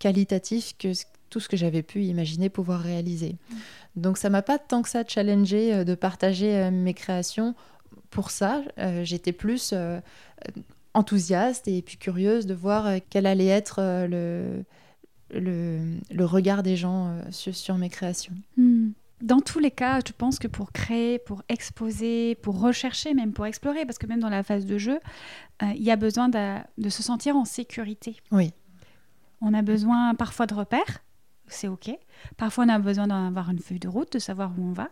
[0.00, 0.88] qualitatif que
[1.30, 3.36] tout ce que j'avais pu imaginer pouvoir réaliser.
[3.50, 3.58] Mhm.
[3.94, 7.54] Donc ça m'a pas tant que ça challengé de partager mes créations
[8.10, 10.00] pour ça, euh, j'étais plus euh,
[10.94, 14.64] enthousiaste et puis curieuse de voir euh, quel allait être le,
[15.30, 18.34] le, regard des gens sur, mes créations.
[18.56, 18.90] Hmm.
[19.20, 23.46] Dans tous les cas, je pense que pour créer, pour exposer, pour rechercher, même pour
[23.46, 25.00] explorer, parce que même dans la phase de jeu,
[25.60, 28.16] il y a besoin de, de, se sentir en sécurité.
[28.30, 28.52] Oui.
[29.40, 31.02] On a besoin parfois de repères,
[31.48, 31.90] c'est OK.
[32.36, 34.88] Parfois, on a besoin d'avoir une feuille de route, de savoir où on va.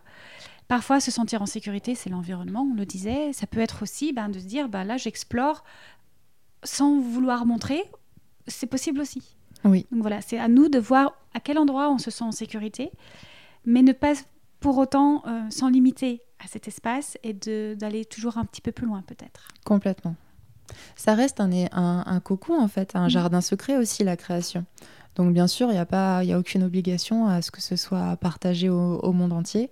[0.69, 3.33] Parfois, se sentir en sécurité, c'est l'environnement, on le disait.
[3.33, 5.64] Ça peut être aussi ben, de se dire, ben, là, j'explore
[6.64, 7.83] sans vouloir montrer.
[8.49, 9.37] C'est possible aussi.
[9.64, 9.87] Oui.
[9.91, 12.91] Donc voilà, c'est à nous de voir à quel endroit on se sent en sécurité,
[13.64, 14.14] mais ne pas
[14.61, 18.87] pour autant euh, s'en limiter à cet espace et d'aller toujours un petit peu plus
[18.87, 19.49] loin peut-être.
[19.64, 20.17] Complètement.
[20.97, 23.11] Ça reste un, un, un cocon en fait, un mm.
[23.11, 24.64] jardin secret aussi la création.
[25.14, 28.17] Donc bien sûr, il n'y a, pas, a aucune obligation à ce que ce soit
[28.17, 29.71] partagé au monde entier.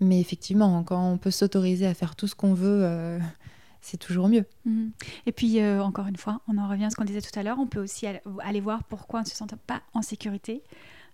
[0.00, 3.18] Mais effectivement, quand on peut s'autoriser à faire tout ce qu'on veut, euh,
[3.80, 4.44] c'est toujours mieux.
[4.64, 4.90] Mhm.
[5.26, 7.42] Et puis, euh, encore une fois, on en revient à ce qu'on disait tout à
[7.42, 10.62] l'heure, on peut aussi aller voir pourquoi on ne se sent pas en sécurité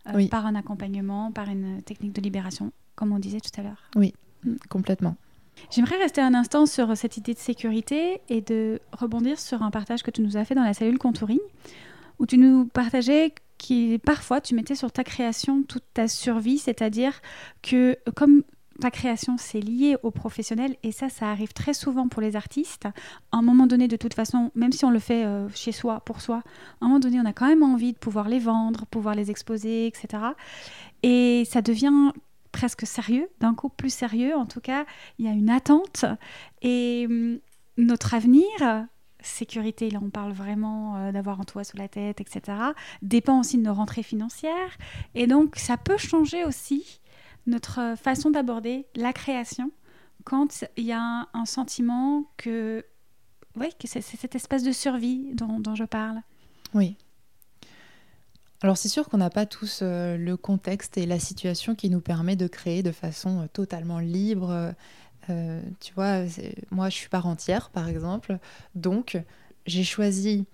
[0.09, 3.91] euh, par un accompagnement, par une technique de libération, comme on disait tout à l'heure.
[3.97, 4.13] Oui,
[4.45, 4.57] mm.
[4.69, 5.17] complètement.
[5.71, 10.03] J'aimerais rester un instant sur cette idée de sécurité et de rebondir sur un partage
[10.03, 11.39] que tu nous as fait dans la cellule contouring,
[12.19, 17.21] où tu nous partageais que parfois tu mettais sur ta création toute ta survie, c'est-à-dire
[17.63, 18.43] que comme
[18.81, 22.87] ta création, c'est lié au professionnel et ça, ça arrive très souvent pour les artistes.
[23.33, 26.01] À un moment donné, de toute façon, même si on le fait euh, chez soi,
[26.01, 26.43] pour soi,
[26.81, 29.31] à un moment donné, on a quand même envie de pouvoir les vendre, pouvoir les
[29.31, 30.23] exposer, etc.
[31.03, 32.13] Et ça devient
[32.53, 34.35] presque sérieux, d'un coup plus sérieux.
[34.37, 34.87] En tout cas,
[35.19, 36.05] il y a une attente
[36.63, 37.39] et hum,
[37.77, 38.87] notre avenir,
[39.21, 42.59] sécurité, là on parle vraiment euh, d'avoir un toit sous la tête, etc.,
[43.03, 44.77] dépend aussi de nos rentrées financières.
[45.15, 47.01] Et donc ça peut changer aussi
[47.47, 49.71] notre façon d'aborder la création
[50.25, 52.85] quand il y a un, sentiment que,
[53.57, 56.21] oui, que c'est cet espace de survie dont, je parle.
[56.73, 56.97] Oui.
[58.63, 62.01] Alors c'est sûr qu'on n'a pas tous euh, le contexte et la situation qui nous
[62.01, 64.75] permet de créer de façon euh, totalement libre.
[65.29, 66.23] Euh, tu vois,
[66.71, 68.39] moi je suis parentière par exemple,
[68.75, 69.23] donc
[69.67, 70.47] j'ai choisi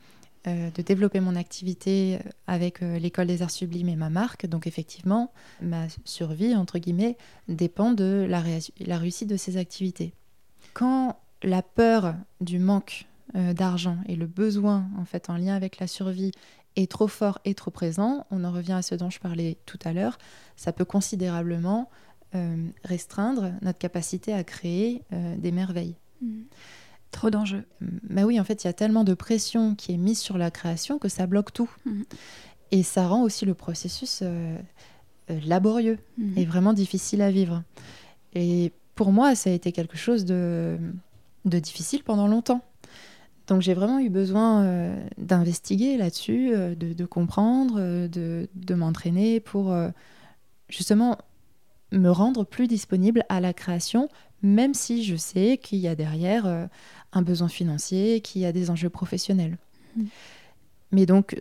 [0.45, 4.47] de développer mon activité avec l'école des arts sublimes et ma marque.
[4.47, 7.17] Donc effectivement, ma survie, entre guillemets,
[7.49, 8.41] dépend de la,
[8.99, 10.15] réussite de ces activités.
[10.73, 15.87] Quand la peur du manque d'argent et le besoin en fait en lien avec la
[15.87, 16.33] survie
[16.77, 19.79] est trop fort et trop présent, on en revient à ce dont je parlais tout
[19.85, 20.19] à l'heure,
[20.57, 21.91] ça peut considérablement
[22.35, 25.97] euh, restreindre notre capacité à créer euh, des merveilles.
[26.23, 26.43] Mmh.
[27.11, 27.65] Trop d'enjeux.
[28.09, 30.51] Mais oui, en fait, il y a tellement de pression qui est mise sur la
[30.51, 31.71] création que ça bloque tout.
[31.85, 32.03] Mmh.
[32.71, 34.57] Et ça rend aussi le processus euh,
[35.29, 36.39] laborieux mmh.
[36.39, 37.63] et vraiment difficile à vivre.
[38.35, 40.79] Et pour moi, ça a été quelque chose de,
[41.45, 42.63] de difficile pendant longtemps.
[43.51, 49.77] Donc j'ai vraiment eu besoin euh, d'investiguer là-dessus, euh, de, comprendre, euh, de, m'entraîner pour
[50.69, 51.19] justement
[51.91, 54.09] me rendre plus disponible à la création,
[54.43, 56.69] même si je sais qu'il y a derrière
[57.13, 59.59] un besoin financier, qu'il y a des enjeux professionnels.
[59.97, 60.05] Mmh.
[60.93, 61.37] Mais donc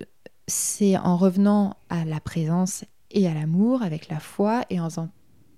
[0.47, 4.89] c'est en revenant à la présence et à l'amour, avec la foi, et en,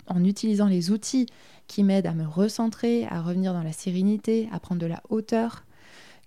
[0.08, 1.28] en utilisant les outils
[1.68, 5.66] qui m'aident à me recentrer, à revenir dans la sérénité, à prendre de la hauteur,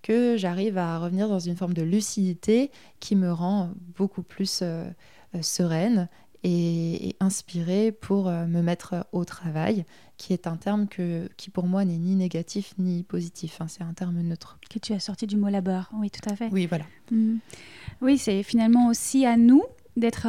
[0.03, 2.70] que j'arrive à revenir dans une forme de lucidité
[3.01, 4.85] qui me rend beaucoup plus euh,
[5.35, 6.09] euh, sereine
[6.45, 9.84] et, inspirée pour euh, me mettre au travail,
[10.16, 13.61] qui est un terme que, qui pour moi n'est ni négatif ni positif.
[13.61, 14.59] Hein, c'est un terme neutre.
[14.70, 16.49] Que tu as sorti du mot labeur, oui, tout à fait.
[16.53, 16.84] Oui, voilà.
[17.11, 17.36] Mmh.
[18.03, 19.62] Oui, c'est finalement aussi à nous
[19.97, 20.26] d'être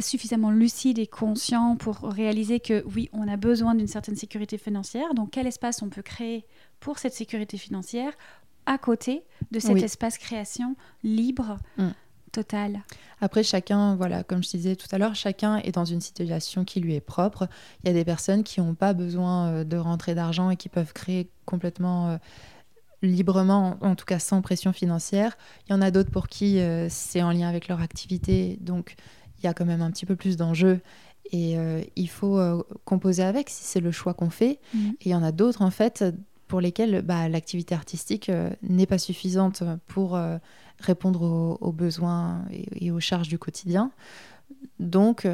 [0.00, 5.14] suffisamment lucide et conscient pour réaliser que oui, on a besoin d'une certaine sécurité financière.
[5.14, 6.44] Donc, quel espace on peut créer
[6.78, 8.12] pour cette sécurité financière
[8.66, 11.88] à côté de cet espace création libre, mm.
[12.32, 12.82] Total.
[13.20, 16.80] Après, chacun, voilà, comme je disais tout à l'heure, chacun est dans une situation qui
[16.80, 17.48] lui est propre.
[17.82, 20.68] Il y a des personnes qui n'ont pas besoin euh, de rentrer d'argent et qui
[20.68, 22.16] peuvent créer complètement euh,
[23.02, 25.36] librement, en tout cas sans pression financière.
[25.68, 28.94] Il y en a d'autres pour qui euh, c'est en lien avec leur activité, donc
[29.38, 30.80] il y a quand même un petit peu plus d'enjeux
[31.32, 31.56] et
[31.94, 32.40] il faut
[32.84, 34.58] composer avec si c'est le choix qu'on fait.
[34.74, 34.88] Mm.
[35.00, 36.02] Et il y en a d'autres, en fait,
[36.50, 40.36] pour lesquels bah, l'activité artistique euh, n'est pas suffisante pour euh,
[40.80, 43.90] répondre aux, besoins et, aux charges du quotidien.
[44.78, 45.26] Donc,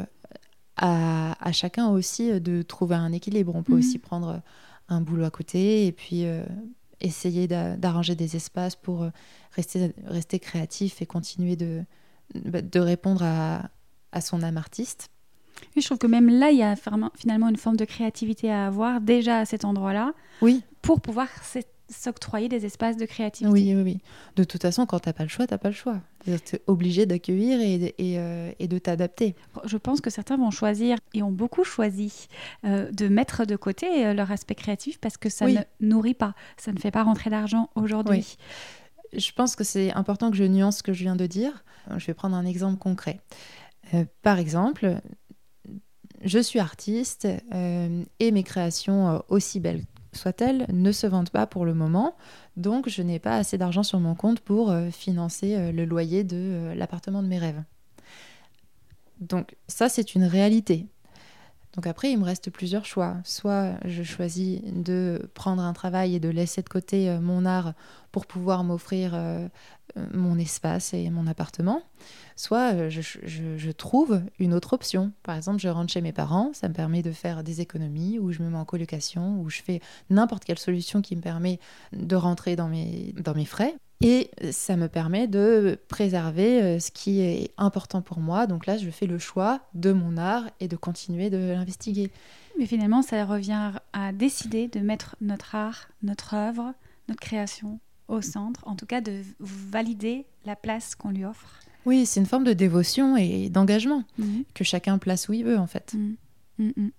[0.75, 3.55] à, chacun aussi de trouver un équilibre.
[3.55, 3.79] On peut mhm.
[3.79, 4.41] aussi prendre
[4.89, 6.43] un boulot à côté et puis euh,
[7.01, 9.07] essayer d'arranger des espaces pour
[9.53, 11.83] rester, rester créatif et continuer de,
[12.45, 13.69] bah, de répondre à,
[14.11, 15.09] à son âme artiste.
[15.75, 18.67] Oui, je trouve que même là, il y a finalement une forme de créativité à
[18.67, 20.13] avoir déjà à cet endroit-là.
[20.41, 20.63] Oui.
[20.81, 21.27] Pour pouvoir
[21.89, 23.51] s'octroyer des espaces de créativité.
[23.51, 23.97] Oui, oui, oui.
[24.35, 26.01] De toute façon, quand tu n'as pas le choix, tu n'as pas le choix.
[26.25, 29.35] Tu es obligé d'accueillir et, et, euh, et, de t'adapter.
[29.65, 32.27] Je pense que certains vont choisir, et ont beaucoup choisi,
[32.65, 36.33] euh, de mettre de côté euh, leur aspect créatif parce que ça ne nourrit pas,
[36.57, 38.37] ça ne fait pas rentrer d'argent aujourd'hui.
[39.13, 41.63] Je pense que c'est important que je nuance ce que je viens de dire.
[41.95, 43.21] Je vais prendre un exemple concret.
[44.21, 44.99] par exemple,
[46.23, 49.83] je suis artiste euh, et mes créations, euh, aussi belles
[50.17, 52.15] soient-elles, ne se vendent pas pour le moment.
[52.57, 56.73] Donc, je n'ai pas assez d'argent sur mon compte pour euh, financer le loyer de
[56.75, 57.63] l'appartement de mes rêves.
[59.19, 60.87] Donc, ça, c'est une réalité.
[61.77, 63.15] Donc après, il me reste plusieurs choix.
[63.23, 67.73] Soit je choisis de prendre un travail et de laisser de côté mon art
[68.11, 69.15] pour pouvoir m'offrir
[70.11, 71.83] mon espace et mon appartement
[72.37, 75.11] soit euh, je, trouve une autre option.
[75.23, 78.31] Par exemple, je rentre chez mes parents, ça me permet de faire des économies, ou
[78.31, 81.59] je me mets en colocation, ou je fais n'importe quelle solution qui me permet
[81.91, 83.75] de rentrer dans mes frais.
[84.01, 88.45] Et ça me permet de préserver euh, ce qui est important pour moi.
[88.45, 92.11] Donc là, je fais le choix de mon art et de continuer de l'investiguer.
[92.59, 96.73] Mais finalement, ça revient à décider de mettre notre art, notre œuvre,
[97.07, 101.59] notre création au centre, en tout cas de valider la place qu'on lui offre.
[101.85, 104.43] Oui, c'est une forme de dévotion et d'engagement mhm.
[104.53, 105.95] que chacun place où il veut en fait.
[105.95, 106.15] Mhm.
[106.59, 106.91] Mhm.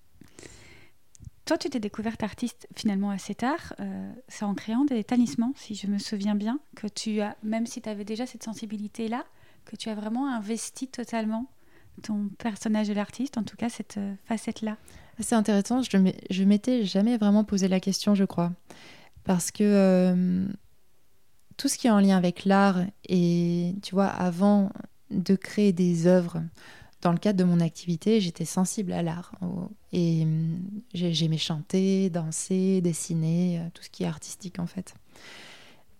[1.49, 3.73] Toi, tu t'es découverte artiste finalement assez tard.
[3.81, 7.65] Euh, c'est en créant des talismans, si je me souviens bien, que tu as, même
[7.65, 9.25] si tu avais déjà cette sensibilité-là,
[9.65, 11.47] que tu as vraiment investi totalement
[12.03, 14.77] ton personnage de l'artiste, en tout cas cette euh, facette-là.
[15.21, 18.53] C'est intéressant, je m'étais jamais vraiment posé la question, je crois.
[19.25, 20.47] Parce que euh,
[21.57, 24.71] tout ce qui est en lien avec l'art et tu vois avant
[25.11, 26.43] de créer des œuvres
[27.01, 29.33] dans le cadre de mon activité j'étais sensible à l'art
[29.93, 30.59] et hum,
[30.95, 34.95] j'aimais chanter danser dessiner euh, tout ce qui est artistique en fait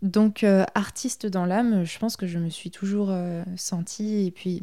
[0.03, 4.31] donc euh, artiste dans l'âme je pense que je me suis toujours euh, sentie et
[4.31, 4.63] puis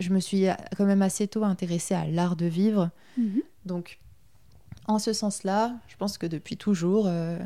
[0.00, 2.90] je me suis quand même assez tôt intéressée à l'art de vivre.
[3.16, 3.42] Mhm.
[3.64, 3.98] Donc,
[4.86, 7.38] en ce sens-là, je pense que depuis toujours, euh,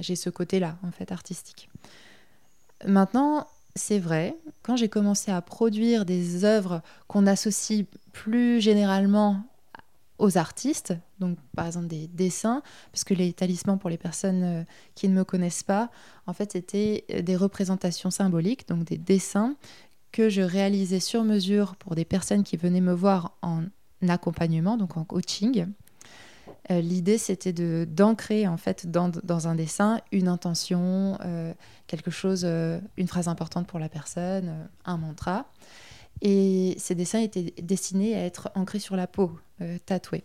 [0.00, 1.70] j'ai ce côté-là, en fait, artistique.
[2.86, 9.42] Maintenant, c'est vrai, quand j'ai commencé à produire des œuvres qu'on associe plus généralement
[10.18, 12.62] aux artistes, donc par exemple des dessins,
[12.92, 14.64] parce que les talismans pour les personnes euh,
[14.94, 15.90] qui ne me connaissent pas,
[16.26, 19.56] en fait c'était des représentations symboliques, donc des dessins
[20.12, 23.64] que je réalisais sur mesure pour des personnes qui venaient me voir en
[24.06, 25.66] accompagnement, donc en coaching.
[26.70, 31.52] Euh, l'idée, c'était de d'ancrer en fait dans, dans, un dessin une intention, euh,
[31.86, 35.46] quelque chose, euh, une phrase importante pour la personne, un mantra.
[36.20, 39.32] Et ces dessins étaient destinés à être ancrés sur la peau,
[39.86, 40.22] tatoués.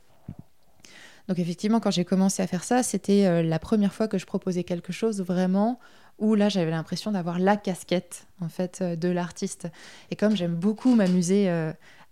[1.28, 4.64] Donc effectivement, quand j'ai commencé à faire ça, c'était la première fois que je proposais
[4.64, 5.80] quelque chose vraiment
[6.20, 9.70] où là j'avais l'impression d'avoir la casquette en fait de l'artiste.
[10.12, 11.50] Et comme j'aime beaucoup m'amuser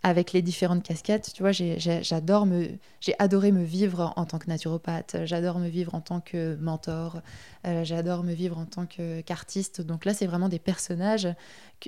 [0.06, 1.32] avec les différentes casquettes.
[1.34, 2.68] Tu vois, j'adore me,
[3.00, 7.22] j'ai adoré me vivre en tant que naturopathe, j'adore me vivre en tant que mentor,
[7.66, 9.82] euh, j'adore me vivre en tant qu'artiste.
[9.82, 11.28] Donc là, c'est vraiment des personnages,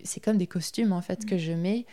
[0.03, 1.37] c'est comme des costumes en fait que mm.
[1.37, 1.85] je mets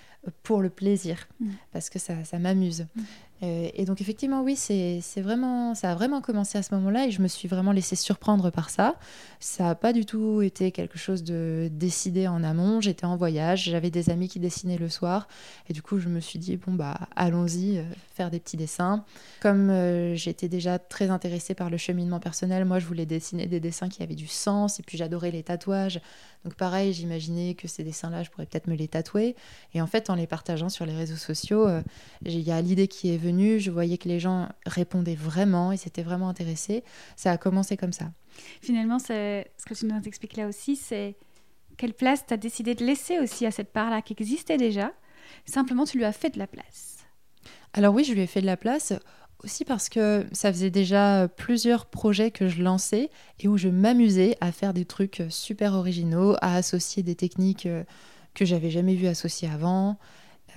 [0.43, 1.51] pour le plaisir, mm.
[1.73, 2.87] parce que ça, ça m'amuse.
[2.97, 3.03] Mm.
[3.43, 7.11] Euh, et donc effectivement, oui, c'est vraiment, ça a vraiment commencé à ce moment-là et
[7.11, 8.97] je me suis vraiment laissée surprendre par ça.
[9.41, 12.81] Ça n'a pas du tout été quelque chose de décidé en amont.
[12.81, 15.29] J'étais en voyage, j'avais des amis qui dessinaient le soir
[15.69, 17.83] et du coup je me suis dit bon bah allons-y, euh,
[18.15, 19.05] faire des petits dessins.
[19.41, 23.61] Comme euh, j'étais déjà très intéressée par le cheminement personnel, moi je voulais dessiner des
[23.61, 26.01] dessins qui avaient du sens et puis j'adorais les tatouages.
[26.45, 29.35] Donc pareil, j'imaginais que ces dessins-là, je pourrais peut-être me les tatouer.
[29.73, 31.83] Et en fait, en les partageant sur les réseaux sociaux, euh,
[32.25, 35.79] il y a l'idée qui est venue, je voyais que les gens répondaient vraiment, ils
[35.79, 36.85] s'étaient vraiment intéressés.
[37.17, 38.13] Ça a commencé comme ça.
[38.61, 41.17] Finalement, ce que tu nous expliques là aussi, c'est
[41.77, 44.93] quelle place tu as décidé de laisser aussi à cette part-là qui existait déjà.
[45.47, 46.99] Simplement, tu lui as fait de la place.
[47.73, 48.93] Alors oui, je lui ai fait de la place
[49.45, 54.37] aussi parce que ça faisait déjà plusieurs projets que je lançais et où je m'amusais
[54.41, 57.85] à faire des trucs super originaux, à associer des techniques euh,
[58.35, 59.99] que j'avais jamais vues associées avant.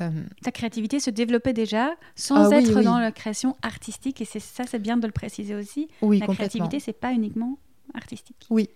[0.01, 0.09] Euh,
[0.43, 4.63] Ta créativité se développait déjà sans ah être dans la création artistique et c'est ça,
[4.67, 5.87] c'est bien de le préciser aussi.
[6.01, 7.57] Oui, la créativité, c'est pas uniquement
[7.93, 8.45] artistique.
[8.49, 8.69] Oui,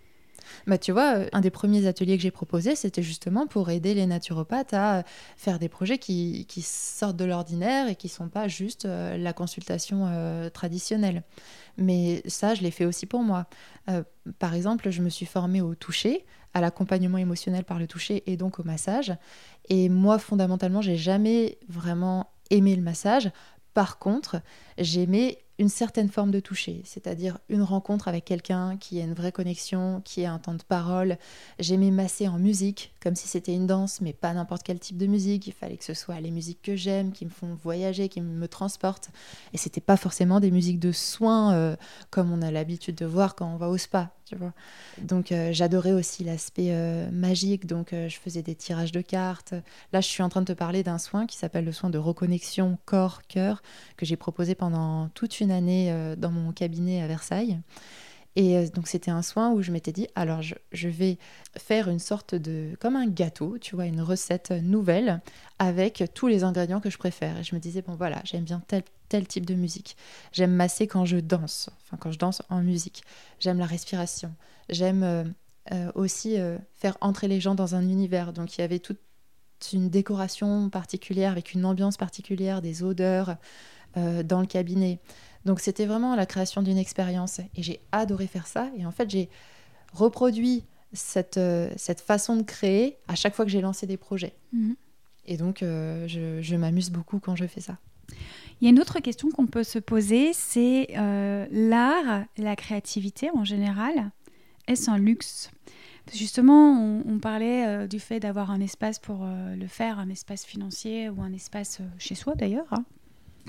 [0.66, 3.94] bah, tu vois, euh, un des premiers ateliers que j'ai proposé, c'était justement pour aider
[3.94, 5.02] les naturopathes à euh,
[5.36, 9.32] faire des projets qui, sortent de l'ordinaire et qui ne sont pas juste euh, la
[9.32, 10.08] consultation
[10.52, 11.22] traditionnelle.
[11.76, 13.46] Mais ça, je l'ai fait aussi pour moi.
[14.38, 16.24] par exemple, je me suis formée au toucher,
[16.54, 19.14] à l'accompagnement émotionnel par le toucher et donc au massage.
[19.68, 23.30] Et moi, fondamentalement, j'ai jamais vraiment aimé le massage.
[23.74, 24.42] Par contre,
[24.78, 29.30] j'aimais une certaine forme de toucher, c'est-à-dire une rencontre avec quelqu'un qui a une vraie
[29.30, 31.18] connexion, qui a un temps de parole.
[31.60, 35.06] J'aimais masser en musique, comme si c'était une danse, mais pas n'importe quel type de
[35.06, 35.46] musique.
[35.46, 38.48] Il fallait que ce soit les musiques que j'aime, qui me font voyager, qui me
[38.48, 39.10] transportent.
[39.52, 41.76] Et c'était pas forcément des musiques de soins euh,
[42.10, 44.12] comme on a l'habitude de voir quand on va au spa.
[44.98, 49.54] Donc euh, j'adorais aussi l'aspect euh, magique, donc euh, je faisais des tirages de cartes.
[49.92, 51.98] Là, je suis en train de te parler d'un soin qui s'appelle le soin de
[51.98, 53.62] reconnexion corps-cœur,
[53.96, 57.60] que j'ai proposé pendant toute une année dans mon cabinet à Versailles.
[58.34, 61.18] Et donc c'était un soin où je m'étais dit, alors je, je, vais
[61.58, 65.20] faire une sorte de, comme un gâteau, tu vois, une recette nouvelle
[65.58, 67.38] avec tous les ingrédients que je préfère.
[67.38, 69.94] Et je me disais, bon voilà, j'aime bien tel, tel type de musique.
[70.32, 73.04] J'aime masser quand je danse, enfin quand je danse en musique.
[73.40, 74.34] J'aime la respiration.
[74.70, 75.24] J'aime euh,
[75.70, 78.32] euh, aussi euh, faire entrer les gens dans un univers.
[78.32, 78.98] Donc il y avait toute
[79.74, 83.36] une décoration particulière avec une ambiance particulière, des odeurs
[83.94, 84.98] dans le cabinet.
[85.44, 88.70] Donc c'était vraiment la création d'une expérience et j'ai adoré faire ça.
[88.78, 89.28] Et en fait j'ai
[89.92, 91.38] reproduit cette,
[91.76, 94.34] cette façon de créer à chaque fois que j'ai lancé des projets.
[94.54, 94.74] Mhm.
[95.26, 97.76] Et donc je m'amuse beaucoup quand je fais ça.
[98.60, 103.30] Il y a une autre question qu'on peut se poser, c'est euh, l'art, la créativité
[103.34, 104.10] en général,
[104.68, 105.50] est-ce un luxe?
[106.12, 110.44] Justement, on, parlait euh, du fait d'avoir un espace pour euh, le faire, un espace
[110.44, 112.66] financier ou un espace chez soi d'ailleurs.
[112.72, 112.84] Hein.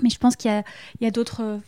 [0.02, 0.62] Mais je pense qu'il
[1.00, 1.60] y a d'autres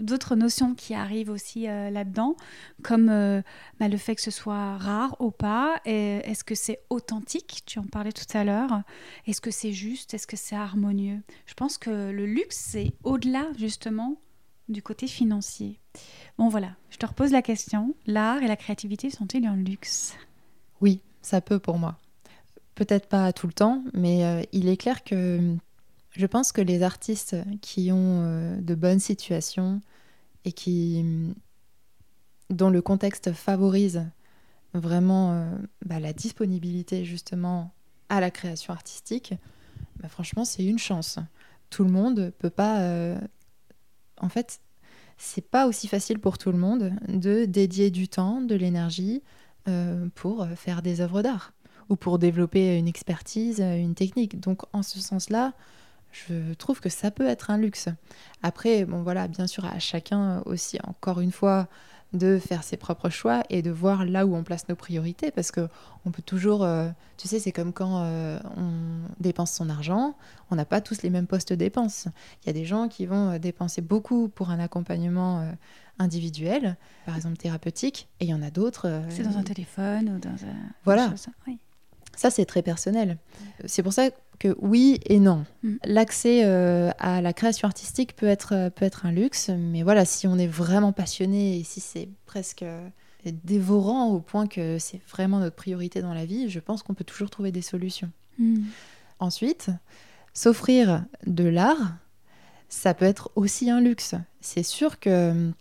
[0.00, 2.36] d'autres notions qui arrivent aussi euh, là-dedans,
[2.82, 3.42] comme euh,
[3.78, 5.80] bah, le fait que ce soit rare ou pas.
[5.84, 7.62] Est-ce que c'est authentique?
[7.66, 8.82] Tu en parlais tout à l'heure.
[9.26, 10.14] Est-ce que c'est juste?
[10.14, 11.20] Est-ce que c'est harmonieux?
[11.46, 14.16] Je pense que le luxe, c'est au-delà justement
[14.68, 15.80] du côté financier.
[16.38, 17.94] Bon voilà, je te repose la question.
[18.06, 20.14] L'art et la créativité sont-ils un luxe?
[20.80, 21.98] Oui, ça peut pour moi.
[22.76, 25.56] Peut-être pas tout le temps, mais euh, il est clair que
[26.10, 29.80] je pense que les artistes qui ont euh, de bonnes situations
[30.44, 31.04] et qui
[32.50, 34.04] dont le contexte favorise
[34.74, 35.50] vraiment euh,
[35.84, 37.72] bah, la disponibilité justement
[38.08, 39.34] à la création artistique
[39.96, 41.18] bah, franchement, c'est une chance.
[41.68, 42.80] Tout le monde peut pas.
[42.80, 43.18] euh,
[44.20, 44.60] En fait,
[45.18, 49.22] c'est pas aussi facile pour tout le monde de dédier du temps, de l'énergie
[50.16, 51.52] pour faire des œuvres d'art
[51.90, 54.40] ou pour développer une expertise, une technique.
[54.40, 55.52] Donc, en ce sens-là,
[56.12, 57.88] je trouve que ça peut être un luxe.
[58.42, 61.68] Après, bon voilà, bien sûr, à chacun aussi, encore une fois,
[62.12, 65.50] de faire ses propres choix et de voir là où on place nos priorités parce
[65.50, 65.68] que
[66.04, 68.72] on peut toujours euh, tu sais c'est comme quand euh, on
[69.20, 70.16] dépense son argent
[70.50, 72.08] on n'a pas tous les mêmes postes de dépenses
[72.42, 75.52] il y a des gens qui vont euh, dépenser beaucoup pour un accompagnement euh,
[76.00, 80.18] individuel par exemple thérapeutique et il y en a d'autres C'est dans un téléphone ou
[80.18, 80.56] dans un.
[80.84, 81.10] Voilà.
[81.10, 81.58] chose, oui.
[82.16, 83.18] ça, c'est très personnel.
[83.66, 84.08] C'est pour ça
[84.40, 85.44] que oui et non.
[85.62, 85.76] Mm.
[85.84, 90.04] L'accès euh, à la création artistique peut être, euh, peut être un luxe, mais voilà,
[90.04, 92.88] si on est vraiment passionné et si c'est presque euh,
[93.24, 97.04] dévorant au point que c'est vraiment notre priorité dans la vie, je pense qu'on peut
[97.04, 98.10] toujours trouver des solutions.
[98.38, 98.62] Mm.
[99.20, 99.70] Ensuite,
[100.32, 101.96] s'offrir de l'art,
[102.70, 104.14] ça peut être aussi un luxe.
[104.40, 105.52] C'est sûr que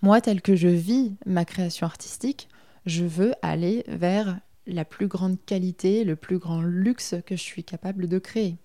[0.00, 2.48] moi, tel que je vis ma création artistique,
[2.86, 7.64] je veux aller vers la plus grande qualité, le plus grand luxe que je suis
[7.64, 8.56] capable de créer.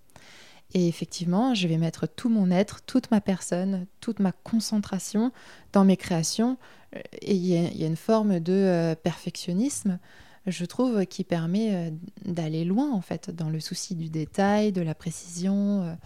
[0.74, 5.32] Et effectivement, je vais mettre tout mon être, toute ma personne, toute ma concentration
[5.74, 6.58] dans mes créations.
[6.96, 10.00] Euh, Et il y, a- une forme de euh, perfectionnisme,
[10.48, 11.92] je trouve, qui permet euh,
[12.26, 15.98] d'aller loin, en fait, dans le souci du détail, de la précision.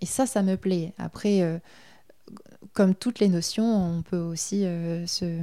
[0.00, 0.94] Et ça, ça me plaît.
[0.98, 1.60] Après,
[2.72, 4.62] comme toutes les notions, on peut aussi
[5.06, 5.40] se,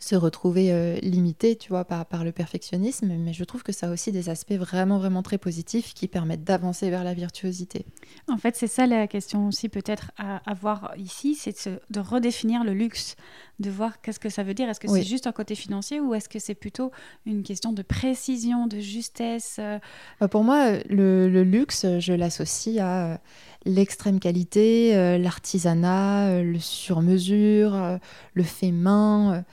[0.00, 3.08] se retrouver euh, limité, tu vois, par, par le perfectionnisme.
[3.18, 6.44] Mais je trouve que ça a aussi des aspects vraiment, vraiment très positifs qui permettent
[6.44, 7.84] d'avancer vers la virtuosité.
[8.28, 12.00] En fait, c'est ça la question aussi peut-être à avoir ici, c'est de, se- de
[12.00, 13.16] redéfinir le luxe,
[13.58, 14.68] de voir qu'est-ce que ça veut dire.
[14.68, 15.00] Est-ce que Oui.
[15.02, 16.92] c'est juste un côté financier ou est-ce que c'est plutôt
[17.26, 19.78] une question de précision, de justesse euh,
[20.20, 23.16] Bah, Pour moi, le, le luxe, je l'associe à euh,
[23.64, 27.98] l'extrême qualité, l'artisanat, le sur-mesure,
[28.34, 29.44] le fait main,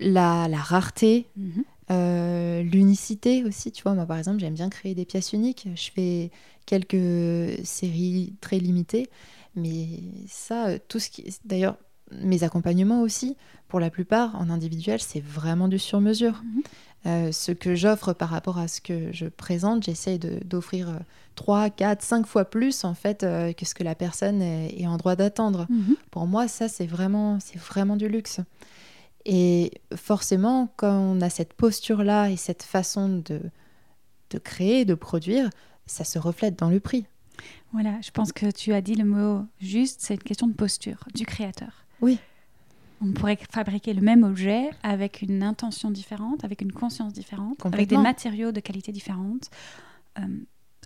[0.00, 1.64] la, la rareté, mhm.
[1.90, 3.72] euh, l'unicité aussi.
[3.72, 5.68] Tu vois, moi, par exemple, j'aime bien créer des pièces uniques.
[5.74, 6.30] Je fais
[6.66, 9.08] quelques séries très limitées,
[9.54, 9.86] mais
[10.26, 11.24] ça, euh, tout ce qui...
[11.44, 11.76] D'ailleurs,
[12.12, 13.36] mes accompagnements aussi,
[13.68, 16.42] pour la plupart, en individuel, c'est vraiment du sur-mesure.
[16.44, 16.62] Mhm.
[17.06, 20.98] Euh, ce que j'offre par rapport à ce que je présente, j'essaye d'offrir euh,
[21.34, 24.86] 3, 4, 5 fois plus en fait euh, que ce que la personne est, est
[24.86, 25.66] en droit d'attendre.
[25.70, 25.96] Mhm.
[26.10, 28.40] Pour moi, ça, c'est vraiment, c'est vraiment du luxe.
[29.24, 33.40] Et forcément, quand on a cette posture-là et cette façon de,
[34.30, 35.50] de créer, de produire,
[35.86, 37.06] ça se reflète dans le prix.
[37.72, 41.04] Voilà, je pense que tu as dit le mot juste, c'est une question de posture
[41.14, 41.84] du créateur.
[42.00, 42.18] Oui.
[43.02, 47.88] On pourrait fabriquer le même objet avec une intention différente, avec une conscience différente, avec
[47.88, 49.50] des matériaux de qualité différente,
[50.18, 50.22] euh,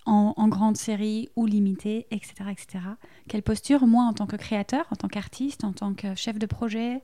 [0.07, 2.85] en, en grande série ou limitée, etc., etc.
[3.28, 6.47] Quelle posture, moi, en tant que créateur, en tant qu'artiste, en tant que chef de
[6.47, 7.03] projet,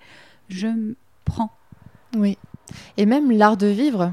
[0.49, 0.95] je
[2.17, 2.37] Oui.
[2.97, 4.13] Et même l'art de vivre.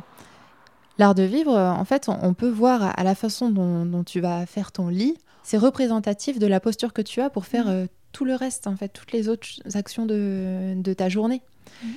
[0.97, 4.19] L'art de vivre, en fait, on, on peut voir à la façon dont, dont tu
[4.19, 7.71] vas faire ton lit, c'est représentatif de la posture que tu as pour faire Mhm.
[7.73, 11.41] euh, tout le reste, en fait, toutes les autres actions de, de ta journée.
[11.83, 11.89] Mhm.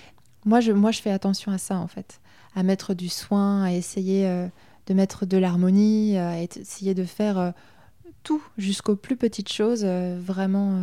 [0.45, 2.21] Moi, je, moi, je fais attention à ça, en fait,
[2.55, 4.47] à mettre du soin, à essayer euh,
[4.87, 7.51] de mettre de l'harmonie, à essayer de faire euh,
[8.23, 10.79] tout jusqu'aux plus petites choses, vraiment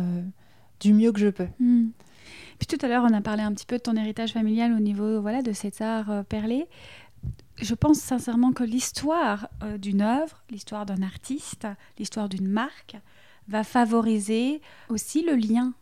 [0.80, 1.46] du mieux que je peux.
[1.60, 1.88] Hmm.
[2.58, 4.80] Puis tout à l'heure, on a parlé un petit peu de ton héritage familial au
[4.80, 6.66] niveau voilà, de cet art euh, perlé.
[7.56, 11.66] Je pense sincèrement que l'histoire euh, d'une œuvre, l'histoire d'un artiste,
[11.98, 12.96] l'histoire d'une marque
[13.48, 15.72] va favoriser aussi le lien,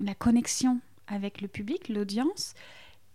[0.00, 2.54] la connexion avec le public, l'audience,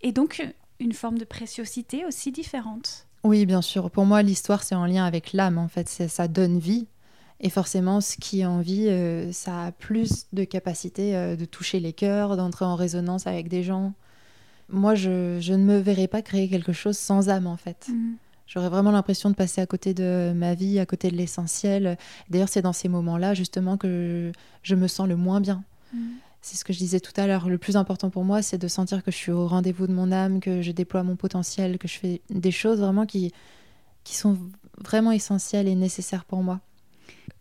[0.01, 0.45] et donc
[0.79, 3.07] une forme de préciosité aussi différente.
[3.23, 3.89] Oui, bien sûr.
[3.89, 5.89] Pour moi, l'histoire, c'est en lien avec l'âme, en fait.
[5.89, 6.87] Ça donne vie.
[7.41, 11.45] Et forcément, ce qui est en vie, euh, ça a plus de capacité euh, de
[11.45, 13.93] toucher les cœurs, d'entrer en résonance avec des gens.
[14.69, 17.87] Moi, je, je ne me verrais pas créer quelque chose sans âme, en fait.
[18.47, 21.97] J'aurais vraiment l'impression de passer à côté de ma vie, à côté de l'essentiel.
[22.29, 24.31] D'ailleurs, c'est dans ces moments-là, justement, que
[24.61, 25.63] je me sens le moins bien.
[26.41, 27.49] C'est ce que je disais tout à l'heure.
[27.49, 30.11] Le plus important pour moi, c'est de sentir que je suis au rendez-vous de mon
[30.11, 33.33] âme, que je déploie mon potentiel, que je fais des choses vraiment qui,
[34.03, 34.37] qui sont
[34.77, 36.59] vraiment essentielles et nécessaires pour moi.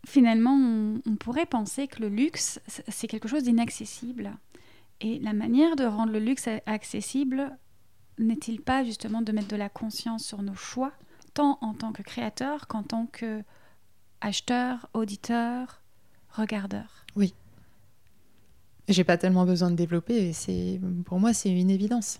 [0.05, 4.31] Finalement, on, on pourrait penser que le luxe, c'est quelque chose d'inaccessible.
[5.01, 7.57] Et la manière de rendre le luxe accessible
[8.17, 10.93] n'est-il pas justement de mettre de la conscience sur nos choix,
[11.33, 13.43] tant en tant que créateur qu'en tant que
[14.21, 15.81] acheteur, auditeur,
[16.29, 17.05] regardeur?
[18.87, 20.31] J'ai pas tellement besoin de développer.
[20.33, 22.19] C'est pour moi, c'est une évidence.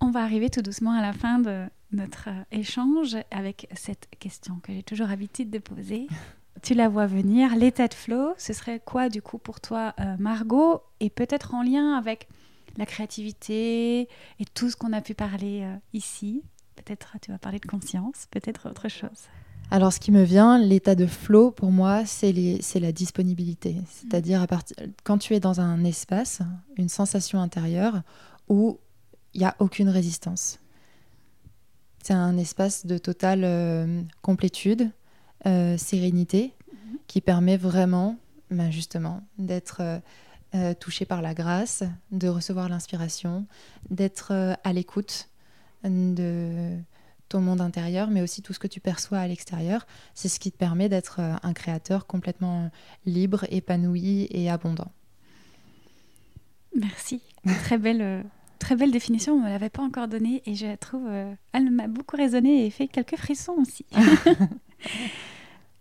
[0.00, 4.60] On va arriver tout doucement à la fin de notre euh, échange avec cette question
[4.62, 6.08] que j'ai toujours habitude de poser.
[6.62, 7.54] tu la vois venir.
[7.56, 10.80] L'état de flow, ce serait quoi du coup pour toi, euh, Margot?
[11.00, 12.28] Et peut-être en lien avec
[12.76, 16.42] la créativité et tout ce qu'on a pu parler euh, ici.
[16.74, 19.28] Peut-être tu vas parler de conscience, peut-être autre chose.
[19.70, 23.76] Alors, ce qui me vient, l'état de flow, pour moi, c'est la disponibilité.
[23.88, 24.46] C'est-à-dire,
[25.02, 26.40] quand tu es dans un espace,
[26.76, 28.02] une sensation intérieure
[28.48, 28.78] où
[29.34, 30.60] il n'y a aucune résistance.
[32.02, 34.92] C'est un espace de totale euh, complétude,
[35.46, 36.52] euh, sérénité,
[37.06, 38.16] qui permet vraiment,
[38.50, 40.00] ben, justement, d'être
[40.54, 43.46] euh, touché par la grâce, de recevoir l'inspiration,
[43.90, 45.28] d'être à l'écoute
[45.84, 46.76] de
[47.28, 49.86] ton monde intérieur, mais aussi tout ce que tu perçois à l'extérieur.
[50.14, 52.70] C'est ce qui te permet d'être euh, un créateur complètement
[53.04, 54.90] libre, épanoui et abondant.
[56.74, 57.22] Merci.
[57.64, 58.22] Très belle, euh,
[58.58, 59.34] très belle définition.
[59.34, 62.66] On ne me l'avait pas encore donnée et je trouve, euh, elle m'a beaucoup résonné
[62.66, 63.86] et fait quelques frissons aussi.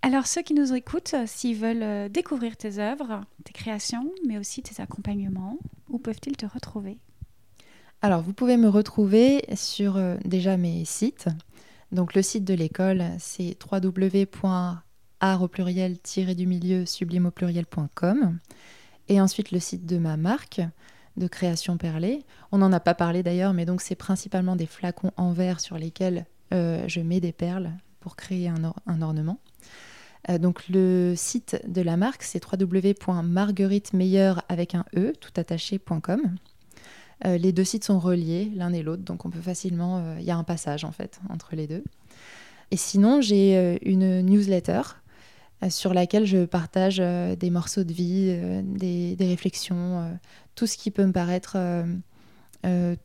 [0.05, 4.79] Alors, ceux qui nous écoutent, s'ils veulent découvrir tes œuvres, tes créations, mais aussi tes
[4.79, 5.57] accompagnements,
[5.89, 6.99] où peuvent-ils te retrouver?
[8.03, 11.27] Alors, vous pouvez me retrouver sur euh, déjà mes sites.
[11.91, 15.97] Donc, le site de l'école, c'est www.art au pluriel
[16.37, 18.37] du milieu sublime au pluriel.com.
[19.07, 20.61] Et ensuite, le site de ma marque
[21.17, 22.23] de création perlée.
[22.51, 25.79] On n'en a pas parlé d'ailleurs, mais donc c'est principalement des flacons en verre sur
[25.79, 27.71] lesquels euh, je mets des perles
[28.05, 29.39] pour créer un, ornement.
[30.29, 36.35] Euh, donc le site de la marque, c'est www.margueritemeilleur avec un e tout attaché.com.
[37.25, 39.99] Euh, les deux sites sont reliés l'un et l'autre, donc on peut facilement.
[40.17, 41.83] Il euh, y a un passage en fait entre les deux.
[42.71, 44.81] Et sinon, j'ai euh, une newsletter
[45.69, 50.19] sur laquelle je partage des morceaux de vie, des, réflexions,
[50.53, 51.57] tout ce qui peut me paraître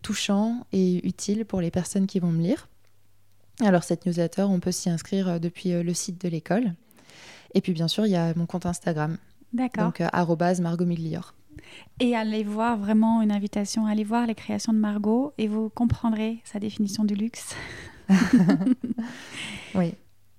[0.03, 2.69] touchant et utile pour les personnes qui vont me lire.
[3.61, 6.75] Alors cette newsletter, on peut s'y inscrire depuis le site de l'école.
[7.55, 9.17] Et puis bien sûr, il y a mon compte Instagram.
[9.53, 9.85] D'accord.
[9.85, 11.35] Donc arrobase Margot Miglior.
[11.99, 16.41] Et allez voir vraiment une invitation, allez voir les créations de Margot et vous comprendrez
[16.45, 17.55] sa définition du luxe.
[19.75, 19.95] oui.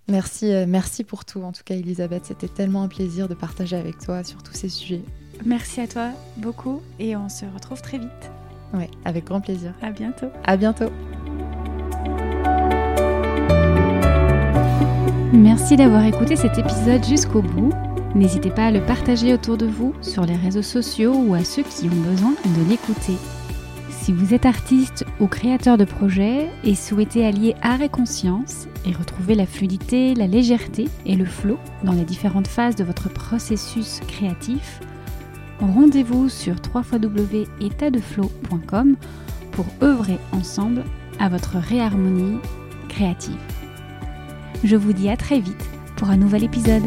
[0.08, 1.42] Merci, euh, merci pour tout.
[1.42, 4.68] En tout cas, Elisabeth, c'était tellement un plaisir de partager avec toi sur tous ces
[4.68, 5.04] sujets.
[5.46, 8.32] Merci à toi beaucoup et on se retrouve très vite.
[8.74, 9.74] Oui, avec grand plaisir.
[9.82, 10.28] À bientôt.
[10.44, 10.90] À bientôt.
[15.34, 17.72] Merci d'avoir écouté cet épisode jusqu'au bout.
[18.16, 21.64] N'hésitez pas à le partager autour de vous sur les réseaux sociaux ou à ceux
[21.64, 23.16] qui ont besoin de l'écouter.
[23.90, 28.92] Si vous êtes artiste ou créateur de projet et souhaitez allier art et conscience et
[28.92, 34.02] retrouver la fluidité, la légèreté et le flow dans les différentes phases de votre processus
[34.10, 34.82] créatif,
[35.62, 38.98] rendez-vous sur www.étatdeflow.com
[39.54, 40.84] pour œuvrer ensemble
[41.20, 42.38] à votre réharmonie
[42.90, 43.61] créative.
[44.64, 46.84] Je vous dis à très vite pour un nouvel épisode.